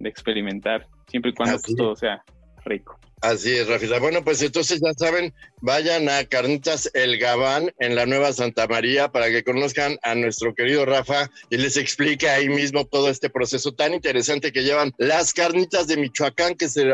experimentar, 0.00 0.86
siempre 1.06 1.30
y 1.30 1.34
cuando 1.34 1.58
pues, 1.58 1.76
todo 1.76 1.96
sea 1.96 2.22
rico. 2.64 2.98
Así 3.24 3.52
es, 3.52 3.66
Rafita. 3.66 3.98
Bueno, 4.00 4.22
pues 4.22 4.42
entonces 4.42 4.82
ya 4.84 4.92
saben, 4.92 5.32
vayan 5.62 6.10
a 6.10 6.24
Carnitas 6.24 6.90
El 6.92 7.16
Gabán 7.16 7.72
en 7.78 7.94
la 7.94 8.04
Nueva 8.04 8.34
Santa 8.34 8.66
María 8.66 9.10
para 9.10 9.30
que 9.30 9.42
conozcan 9.42 9.96
a 10.02 10.14
nuestro 10.14 10.54
querido 10.54 10.84
Rafa 10.84 11.30
y 11.48 11.56
les 11.56 11.78
explique 11.78 12.28
ahí 12.28 12.50
mismo 12.50 12.84
todo 12.84 13.08
este 13.08 13.30
proceso 13.30 13.72
tan 13.72 13.94
interesante 13.94 14.52
que 14.52 14.62
llevan 14.62 14.92
las 14.98 15.32
carnitas 15.32 15.86
de 15.86 15.96
Michoacán, 15.96 16.54
que 16.54 16.68
se, 16.68 16.84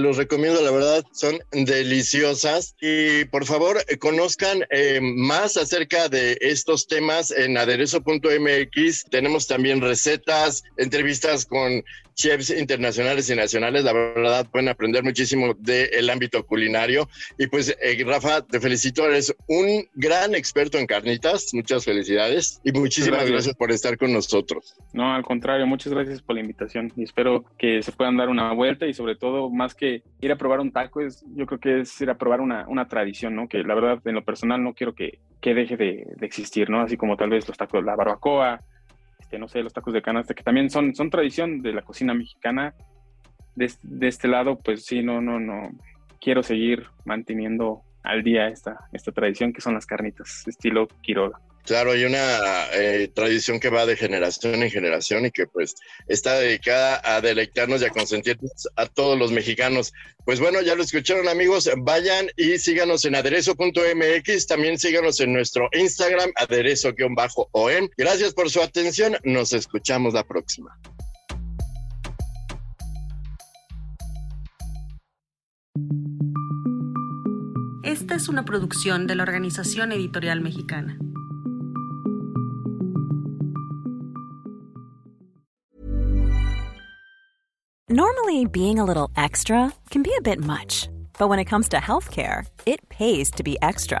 los 0.00 0.16
recomiendo, 0.16 0.60
la 0.60 0.72
verdad, 0.72 1.04
son 1.12 1.38
deliciosas. 1.52 2.74
Y 2.80 3.24
por 3.26 3.46
favor, 3.46 3.78
eh, 3.86 3.96
conozcan 3.96 4.64
eh, 4.70 4.98
más 5.00 5.56
acerca 5.56 6.08
de 6.08 6.36
estos 6.40 6.88
temas 6.88 7.30
en 7.30 7.56
aderezo.mx. 7.56 9.04
Tenemos 9.08 9.46
también 9.46 9.80
recetas, 9.80 10.64
entrevistas 10.78 11.46
con 11.46 11.84
chefs 12.16 12.50
internacionales 12.50 13.30
y 13.30 13.36
nacionales. 13.36 13.84
La 13.84 13.92
verdad, 13.92 14.48
pueden 14.50 14.68
aprender 14.68 15.04
muchísimo 15.04 15.54
de 15.58 15.75
del 15.76 16.10
ámbito 16.10 16.44
culinario. 16.44 17.08
Y 17.38 17.46
pues, 17.46 17.76
eh, 17.80 18.04
Rafa, 18.04 18.42
te 18.42 18.60
felicito, 18.60 19.06
eres 19.06 19.34
un 19.46 19.86
gran 19.94 20.34
experto 20.34 20.78
en 20.78 20.86
carnitas. 20.86 21.52
Muchas 21.52 21.84
felicidades 21.84 22.60
y 22.64 22.72
muchísimas 22.72 23.28
gracias. 23.28 23.54
por 23.56 23.70
estar 23.70 23.96
con 23.96 24.12
nosotros. 24.12 24.76
No, 24.92 25.14
al 25.14 25.22
contrario, 25.22 25.66
muchas 25.66 25.92
gracias 25.92 26.22
por 26.22 26.34
la 26.34 26.40
invitación 26.40 26.92
y 26.96 27.04
espero 27.04 27.44
que 27.58 27.82
se 27.82 27.92
puedan 27.92 28.16
dar 28.16 28.28
una 28.28 28.52
vuelta 28.52 28.86
y 28.86 28.94
sobre 28.94 29.16
todo, 29.16 29.50
más 29.50 29.74
que 29.74 30.02
ir 30.20 30.32
a 30.32 30.36
probar 30.36 30.60
un 30.60 30.72
taco, 30.72 31.00
es, 31.00 31.24
yo 31.34 31.46
creo 31.46 31.60
que 31.60 31.80
es 31.80 32.00
ir 32.00 32.10
a 32.10 32.18
probar 32.18 32.40
una, 32.40 32.66
una 32.68 32.88
tradición, 32.88 33.34
¿no? 33.34 33.48
Que 33.48 33.58
la 33.62 33.74
verdad, 33.74 34.00
en 34.04 34.14
lo 34.14 34.24
personal, 34.24 34.62
no 34.62 34.74
quiero 34.74 34.94
que, 34.94 35.18
que 35.40 35.54
deje 35.54 35.76
de, 35.76 36.06
de 36.16 36.26
existir, 36.26 36.70
¿no? 36.70 36.80
Así 36.80 36.96
como 36.96 37.16
tal 37.16 37.30
vez 37.30 37.46
los 37.48 37.56
tacos, 37.56 37.84
la 37.84 37.96
barbacoa, 37.96 38.60
este, 39.26 39.38
no 39.38 39.48
sé, 39.48 39.62
los 39.62 39.72
tacos 39.72 39.92
de 39.92 40.02
canasta, 40.02 40.34
que 40.34 40.44
también 40.44 40.70
son, 40.70 40.94
son 40.94 41.10
tradición 41.10 41.60
de 41.60 41.72
la 41.72 41.82
cocina 41.82 42.14
mexicana. 42.14 42.74
De, 43.56 43.72
este 44.06 44.28
lado, 44.28 44.58
pues 44.58 44.84
sí, 44.84 45.02
no, 45.02 45.20
no, 45.20 45.40
no. 45.40 45.70
Quiero 46.20 46.42
seguir 46.42 46.86
manteniendo 47.04 47.82
al 48.02 48.22
día 48.22 48.48
esta, 48.48 48.88
esta 48.92 49.12
tradición 49.12 49.52
que 49.52 49.60
son 49.60 49.74
las 49.74 49.86
carnitas, 49.86 50.46
estilo 50.46 50.86
Quiroga. 51.02 51.40
Claro, 51.66 51.90
hay 51.90 52.04
una 52.04 52.68
eh, 52.74 53.10
tradición 53.12 53.58
que 53.58 53.70
va 53.70 53.86
de 53.86 53.96
generación 53.96 54.62
en 54.62 54.70
generación 54.70 55.26
y 55.26 55.32
que 55.32 55.48
pues 55.48 55.74
está 56.06 56.38
dedicada 56.38 57.00
a 57.02 57.20
deleitarnos 57.20 57.82
y 57.82 57.86
a 57.86 57.90
consentirnos 57.90 58.68
a 58.76 58.86
todos 58.86 59.18
los 59.18 59.32
mexicanos. 59.32 59.92
Pues 60.24 60.38
bueno, 60.38 60.60
ya 60.62 60.76
lo 60.76 60.84
escucharon 60.84 61.26
amigos, 61.26 61.68
vayan 61.78 62.28
y 62.36 62.58
síganos 62.58 63.04
en 63.04 63.16
aderezo.mx, 63.16 64.46
también 64.46 64.78
síganos 64.78 65.18
en 65.18 65.32
nuestro 65.32 65.68
Instagram, 65.72 66.30
aderezo-on. 66.36 67.90
Gracias 67.96 68.32
por 68.32 68.48
su 68.48 68.62
atención, 68.62 69.16
nos 69.24 69.52
escuchamos 69.52 70.14
la 70.14 70.22
próxima. 70.22 70.78
Esta 78.06 78.14
es 78.14 78.28
una 78.28 78.44
producción 78.44 79.08
de 79.08 79.16
la 79.16 79.24
Organización 79.24 79.90
Editorial 79.90 80.40
Mexicana. 80.40 80.96
Normally, 87.88 88.46
being 88.46 88.78
a 88.78 88.84
little 88.84 89.10
extra 89.16 89.72
can 89.90 90.04
be 90.04 90.12
a 90.16 90.22
bit 90.22 90.38
much, 90.38 90.88
but 91.18 91.28
when 91.28 91.40
it 91.40 91.46
comes 91.46 91.68
to 91.70 91.78
healthcare, 91.78 92.46
it 92.64 92.78
pays 92.88 93.28
to 93.32 93.42
be 93.42 93.58
extra. 93.60 94.00